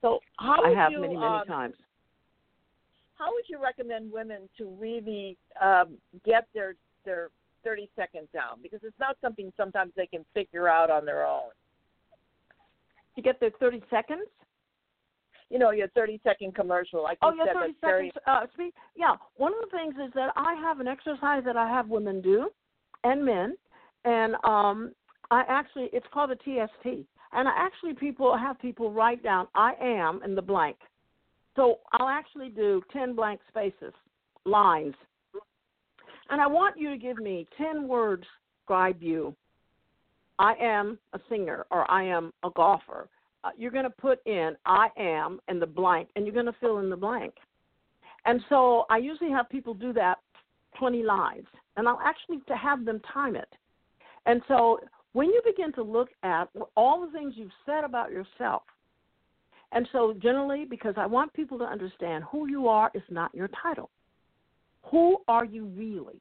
So 0.00 0.20
how 0.38 0.62
I 0.64 0.68
would 0.68 0.78
have 0.78 0.92
you, 0.92 1.00
many 1.00 1.14
many 1.14 1.26
um, 1.26 1.46
times. 1.46 1.74
How 3.18 3.32
would 3.32 3.44
you 3.48 3.62
recommend 3.62 4.12
women 4.12 4.48
to 4.58 4.66
really 4.78 5.38
um, 5.62 5.96
get 6.24 6.46
their 6.54 6.74
their 7.04 7.30
30 7.64 7.90
seconds 7.96 8.28
down 8.32 8.58
because 8.62 8.80
it's 8.84 8.98
not 9.00 9.16
something 9.20 9.52
sometimes 9.56 9.92
they 9.96 10.06
can 10.06 10.24
figure 10.34 10.68
out 10.68 10.90
on 10.90 11.04
their 11.04 11.26
own. 11.26 11.50
To 13.16 13.22
get 13.22 13.40
their 13.40 13.50
30 13.58 13.82
seconds? 13.90 14.28
You 15.50 15.58
know, 15.58 15.70
your 15.70 15.88
30 15.88 16.20
second 16.24 16.54
commercial. 16.54 17.02
Like 17.02 17.18
oh, 17.22 17.32
yeah, 17.36 17.52
30 17.52 17.58
seconds. 17.58 17.76
Very... 17.80 18.12
Uh, 18.26 18.46
speak, 18.54 18.74
yeah, 18.96 19.14
one 19.36 19.52
of 19.52 19.58
the 19.60 19.76
things 19.76 19.94
is 20.04 20.12
that 20.14 20.32
I 20.36 20.54
have 20.54 20.80
an 20.80 20.88
exercise 20.88 21.42
that 21.44 21.56
I 21.56 21.68
have 21.68 21.88
women 21.88 22.20
do 22.20 22.50
and 23.04 23.24
men, 23.24 23.56
and 24.04 24.34
um, 24.44 24.92
I 25.30 25.44
actually, 25.48 25.88
it's 25.92 26.06
called 26.12 26.30
a 26.30 26.36
TST. 26.36 27.06
And 27.32 27.48
I 27.48 27.52
actually 27.56 27.92
people 27.94 28.36
have 28.36 28.58
people 28.60 28.90
write 28.90 29.22
down 29.22 29.48
I 29.54 29.72
am 29.80 30.20
in 30.24 30.34
the 30.34 30.42
blank. 30.42 30.76
So 31.54 31.80
I'll 31.92 32.08
actually 32.08 32.48
do 32.48 32.82
10 32.92 33.14
blank 33.14 33.40
spaces, 33.48 33.92
lines, 34.44 34.94
and 36.30 36.40
I 36.40 36.46
want 36.46 36.78
you 36.78 36.90
to 36.90 36.96
give 36.96 37.18
me 37.18 37.46
10 37.56 37.86
words 37.86 38.24
describe 38.66 39.02
you. 39.02 39.34
I 40.38 40.54
am 40.60 40.98
a 41.12 41.20
singer 41.28 41.66
or 41.70 41.90
I 41.90 42.04
am 42.04 42.32
a 42.44 42.50
golfer. 42.50 43.08
Uh, 43.46 43.50
you're 43.56 43.70
going 43.70 43.84
to 43.84 43.90
put 43.90 44.18
in 44.26 44.56
I 44.66 44.88
am 44.98 45.38
and 45.48 45.62
the 45.62 45.66
blank, 45.66 46.08
and 46.16 46.26
you're 46.26 46.34
going 46.34 46.46
to 46.46 46.54
fill 46.60 46.78
in 46.78 46.90
the 46.90 46.96
blank. 46.96 47.34
And 48.24 48.40
so 48.48 48.86
I 48.90 48.98
usually 48.98 49.30
have 49.30 49.48
people 49.48 49.72
do 49.72 49.92
that 49.92 50.18
20 50.78 51.02
lines, 51.04 51.46
and 51.76 51.86
I'll 51.86 52.00
actually 52.04 52.40
to 52.48 52.56
have 52.56 52.84
them 52.84 53.00
time 53.12 53.36
it. 53.36 53.48
And 54.26 54.42
so 54.48 54.80
when 55.12 55.28
you 55.28 55.40
begin 55.44 55.72
to 55.74 55.82
look 55.82 56.08
at 56.24 56.48
all 56.76 57.06
the 57.06 57.12
things 57.12 57.34
you've 57.36 57.50
said 57.64 57.84
about 57.84 58.10
yourself, 58.10 58.62
and 59.72 59.88
so 59.92 60.14
generally, 60.20 60.64
because 60.64 60.94
I 60.96 61.06
want 61.06 61.32
people 61.32 61.58
to 61.58 61.64
understand 61.64 62.24
who 62.24 62.48
you 62.48 62.66
are 62.68 62.90
is 62.94 63.02
not 63.10 63.34
your 63.34 63.48
title 63.62 63.90
who 64.90 65.18
are 65.28 65.44
you 65.44 65.66
really? 65.66 66.20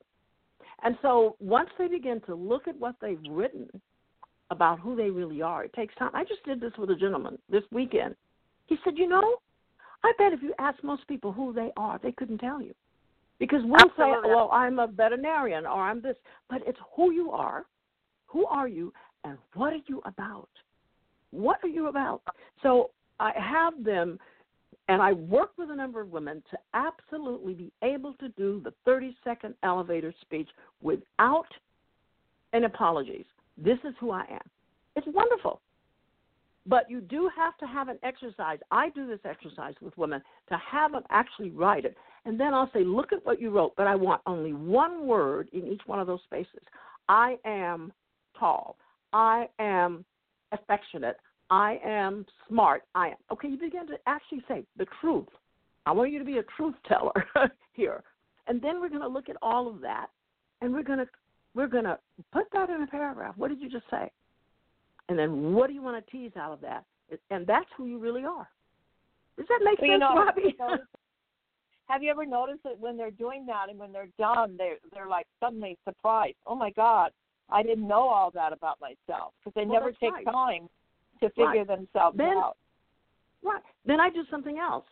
And 0.84 0.98
so 1.02 1.36
once 1.40 1.70
they 1.78 1.88
begin 1.88 2.22
to 2.22 2.36
look 2.36 2.68
at 2.68 2.78
what 2.78 2.96
they've 3.02 3.22
written 3.30 3.70
about 4.52 4.80
who 4.80 4.96
they 4.96 5.10
really 5.10 5.42
are, 5.42 5.64
it 5.64 5.74
takes 5.74 5.96
time. 5.96 6.12
I 6.14 6.24
just 6.24 6.44
did 6.46 6.60
this 6.60 6.74
with 6.78 6.90
a 6.90 6.96
gentleman 6.96 7.38
this 7.50 7.64
weekend. 7.72 8.16
He 8.68 8.78
said, 8.84 8.98
You 8.98 9.08
know, 9.08 9.38
I 10.04 10.14
bet 10.18 10.34
if 10.34 10.44
you 10.44 10.54
ask 10.60 10.84
most 10.84 11.08
people 11.08 11.32
who 11.32 11.52
they 11.54 11.72
are, 11.78 12.00
they 12.02 12.12
couldn't 12.12 12.38
tell 12.38 12.62
you. 12.62 12.74
Because 13.40 13.62
we'll 13.66 13.92
say, 13.98 14.14
well, 14.24 14.50
I'm 14.54 14.80
a 14.80 14.88
veterinarian 14.88 15.66
or 15.66 15.82
I'm 15.82 16.02
this, 16.02 16.16
but 16.50 16.62
it's 16.66 16.78
who 16.96 17.12
you 17.12 17.32
are, 17.32 17.66
who 18.28 18.46
are 18.46 18.68
you, 18.68 18.94
and 19.24 19.38
what 19.56 19.74
are 19.74 19.82
you 19.88 20.02
about? 20.06 20.50
What 21.32 21.58
are 21.64 21.70
you 21.70 21.88
about? 21.88 22.22
So 22.64 22.92
I 23.20 23.34
have 23.36 23.84
them, 23.84 24.20
and 24.88 25.02
I 25.02 25.12
work 25.14 25.52
with 25.58 25.70
a 25.70 25.76
number 25.76 26.00
of 26.00 26.12
women 26.12 26.44
to 26.52 26.58
absolutely 26.74 27.54
be 27.56 27.72
able 27.84 28.14
to 28.16 28.30
do 28.30 28.62
the 28.64 28.74
30 28.86 29.16
second 29.24 29.56
elevator 29.64 30.14
speech 30.22 30.48
without 30.82 31.48
any 32.54 32.66
apologies. 32.66 33.26
This 33.58 33.78
is 33.84 33.94
who 34.00 34.12
I 34.12 34.26
am. 34.30 34.50
It's 34.96 35.08
wonderful. 35.08 35.62
But 36.68 36.90
you 36.90 37.00
do 37.00 37.30
have 37.36 37.58
to 37.58 37.68
have 37.68 37.90
an 37.90 38.00
exercise. 38.04 38.60
I 38.72 38.90
do 38.90 39.08
this 39.08 39.20
exercise 39.24 39.76
with 39.82 39.96
women 39.98 40.22
to 40.50 40.58
have 40.58 40.92
them 40.94 41.04
actually 41.10 41.52
write 41.52 41.86
it. 41.86 41.96
And 42.26 42.40
then 42.40 42.54
I'll 42.54 42.72
say, 42.74 42.84
look 42.84 43.14
at 43.14 43.24
what 43.24 43.40
you 43.40 43.52
wrote, 43.52 43.76
but 43.78 43.86
I 43.86 43.96
want 43.96 44.22
only 44.26 44.54
one 44.54 45.06
word 45.06 45.50
in 45.54 45.68
each 45.68 45.82
one 45.86 46.00
of 46.00 46.08
those 46.08 46.22
spaces. 46.24 46.62
I 47.08 47.38
am 47.46 47.94
tall. 48.40 48.78
I 49.14 49.48
am 49.60 50.04
affectionate. 50.52 51.18
I 51.52 51.80
am 51.86 52.26
smart. 52.48 52.84
I 52.96 53.10
am. 53.10 53.18
Okay, 53.32 53.50
you 53.50 53.60
begin 53.60 53.86
to 53.88 53.98
actually 54.08 54.44
say 54.48 54.64
the 54.78 54.88
truth. 55.02 55.28
I 55.86 55.92
want 55.92 56.12
you 56.12 56.18
to 56.18 56.26
be 56.26 56.40
a 56.40 56.44
truth 56.58 56.74
teller 56.88 57.26
here. 57.74 58.04
And 58.48 58.60
then 58.60 58.82
we're 58.82 58.90
going 58.90 59.02
to 59.02 59.08
look 59.08 59.30
at 59.30 59.38
all 59.44 59.68
of 59.70 59.82
that 59.82 60.08
and 60.62 60.74
we're 60.74 60.84
going 60.84 61.00
to 61.00 61.08
we're 61.56 61.68
going 61.68 61.86
to 61.86 61.98
put 62.32 62.46
that 62.54 62.70
in 62.70 62.84
a 62.84 62.88
paragraph. 62.88 63.34
What 63.38 63.48
did 63.48 63.60
you 63.62 63.70
just 63.70 63.86
say? 63.90 64.12
And 65.10 65.18
then 65.18 65.54
what 65.54 65.68
do 65.68 65.74
you 65.74 65.82
want 65.82 66.04
to 66.04 66.12
tease 66.12 66.32
out 66.38 66.52
of 66.52 66.62
that? 66.62 66.84
And 67.30 67.48
that's 67.48 67.70
who 67.78 67.86
you 67.86 67.98
really 67.98 68.24
are. 68.26 68.50
Does 69.38 69.48
that 69.50 69.60
make 69.64 69.80
Well, 69.80 69.90
sense, 69.90 69.92
you 69.92 69.98
know, 70.00 70.16
Robbie? 70.16 70.56
have 71.88 72.02
you 72.02 72.10
ever 72.10 72.26
noticed 72.26 72.64
that 72.64 72.80
when 72.80 72.98
they're 72.98 73.12
doing 73.12 73.46
that 73.46 73.70
and 73.70 73.78
when 73.78 73.92
they're 73.92 74.10
done, 74.18 74.56
they're 74.58 74.78
they're 74.94 75.08
like 75.08 75.28
suddenly 75.40 75.78
surprised. 75.86 76.38
Oh 76.48 76.56
my 76.56 76.72
God, 76.72 77.12
I 77.50 77.62
didn't 77.62 77.88
know 77.88 78.08
all 78.08 78.32
that 78.32 78.54
about 78.54 78.80
myself 78.82 79.34
because 79.40 79.54
they 79.56 79.66
Well, 79.66 79.80
never 79.80 79.92
take 79.92 80.14
right. 80.14 80.26
time 80.26 80.68
to 81.22 81.30
figure 81.30 81.46
Right. 81.64 81.68
themselves 81.68 82.18
Then- 82.18 82.38
out. 82.38 82.58
Right. 83.44 83.62
Then 83.86 84.00
I 84.00 84.10
do 84.10 84.26
something 84.32 84.58
else. 84.58 84.86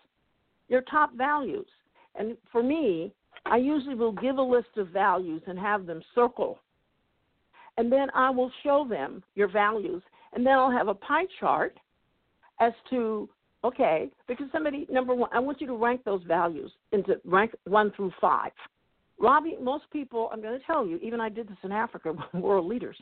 Your 0.68 0.82
top 0.82 1.14
values. 1.14 1.68
And 2.16 2.38
for 2.52 2.62
me, 2.62 3.12
I 3.46 3.58
usually 3.58 3.96
will 3.96 4.12
give 4.12 4.38
a 4.38 4.42
list 4.42 4.78
of 4.78 4.90
values 4.90 5.42
and 5.48 5.60
have 5.60 5.86
them 5.86 6.02
circle. 6.16 6.60
And 7.78 7.92
then 7.92 8.08
I 8.14 8.30
will 8.30 8.52
show 8.64 8.86
them 8.88 9.24
your 9.36 9.48
values. 9.48 10.02
And 10.34 10.46
then 10.46 10.54
I'll 10.54 10.72
have 10.72 10.88
a 10.88 10.94
pie 10.94 11.26
chart 11.40 11.78
as 12.60 12.74
to, 12.90 13.28
okay, 13.64 14.10
because 14.28 14.48
somebody, 14.52 14.88
number 14.90 15.14
one, 15.14 15.30
I 15.34 15.40
want 15.40 15.60
you 15.60 15.68
to 15.68 15.76
rank 15.76 16.04
those 16.04 16.24
values 16.24 16.72
into 16.92 17.16
rank 17.26 17.54
one 17.66 17.92
through 17.96 18.12
five. 18.22 18.52
Robbie, 19.20 19.58
most 19.62 19.86
people, 19.92 20.30
I'm 20.32 20.42
going 20.42 20.58
to 20.60 20.66
tell 20.66 20.86
you, 20.86 20.98
even 20.98 21.22
I 21.22 21.30
did 21.30 21.48
this 21.48 21.58
in 21.64 21.72
Africa, 21.72 22.14
with 22.14 22.42
world 22.44 22.68
leaders, 22.68 22.98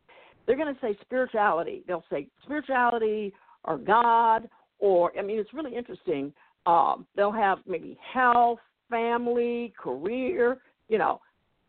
they're 0.45 0.57
going 0.57 0.73
to 0.73 0.81
say 0.81 0.97
spirituality. 1.01 1.83
They'll 1.87 2.03
say 2.11 2.27
spirituality 2.43 3.33
or 3.63 3.77
God, 3.77 4.49
or, 4.79 5.17
I 5.17 5.21
mean, 5.21 5.39
it's 5.39 5.53
really 5.53 5.75
interesting. 5.75 6.33
Um, 6.65 7.05
they'll 7.15 7.31
have 7.31 7.59
maybe 7.67 7.97
health, 8.13 8.59
family, 8.91 9.73
career, 9.81 10.59
you 10.87 10.99
know, 10.99 11.19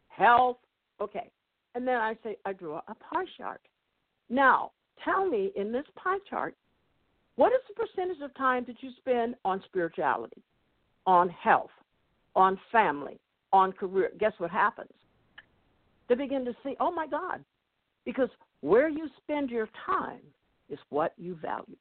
health. 0.09 0.59
Okay. 1.01 1.31
And 1.75 1.89
then 1.89 1.97
I 1.97 2.19
say, 2.23 2.37
I 2.45 2.53
drew 2.53 2.75
a 2.75 2.83
pie 2.83 3.25
chart. 3.39 3.63
Now, 4.29 4.73
tell 5.03 5.27
me 5.27 5.53
in 5.57 5.73
this 5.73 5.87
pie 5.97 6.19
chart, 6.29 6.55
what 7.37 7.53
is 7.53 7.61
the 7.69 7.87
percentage 7.87 8.23
of 8.23 8.35
time 8.35 8.65
that 8.67 8.77
you 8.83 8.91
spend 8.99 9.37
on 9.47 9.63
spirituality, 9.65 10.43
on 11.07 11.31
health, 11.31 11.71
on 12.37 12.59
family, 12.71 13.19
on 13.55 13.73
career? 13.73 14.11
Guess 14.21 14.33
what 14.37 14.51
happens? 14.51 14.93
They 16.11 16.15
begin 16.15 16.45
to 16.45 16.55
see, 16.63 16.77
oh 16.79 16.91
my 16.91 17.07
God, 17.07 17.43
because 18.05 18.29
where 18.61 18.89
you 18.89 19.09
spend 19.23 19.49
your 19.49 19.69
time 19.87 20.21
is 20.69 20.79
what 20.91 21.15
you 21.17 21.37
value. 21.37 21.77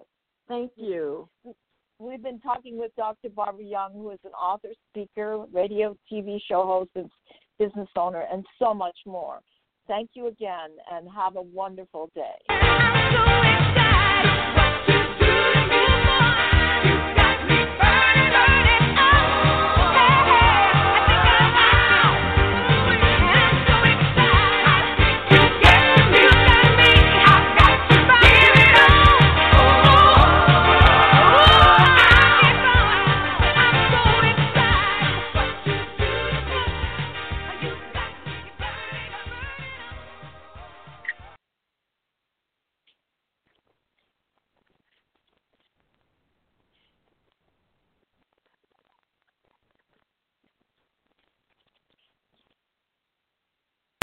Thank 0.49 0.71
you. 0.77 1.29
We've 1.99 2.23
been 2.23 2.41
talking 2.41 2.79
with 2.79 2.95
Dr. 2.97 3.31
Barbara 3.31 3.65
Young, 3.65 3.93
who 3.95 4.11
is 4.11 4.19
an 4.25 4.33
author, 4.33 4.69
speaker, 4.91 5.45
radio, 5.53 5.97
TV 6.11 6.39
show 6.47 6.65
host, 6.65 6.91
and 6.95 7.11
business 7.59 7.89
owner, 7.97 8.25
and 8.31 8.47
so 8.59 8.73
much 8.73 8.97
more. 9.07 9.41
Thank 9.89 10.11
you 10.15 10.27
again, 10.27 10.71
and 10.91 11.09
have 11.15 11.37
a 11.37 11.43
wonderful 11.43 12.11
day. 12.15 12.57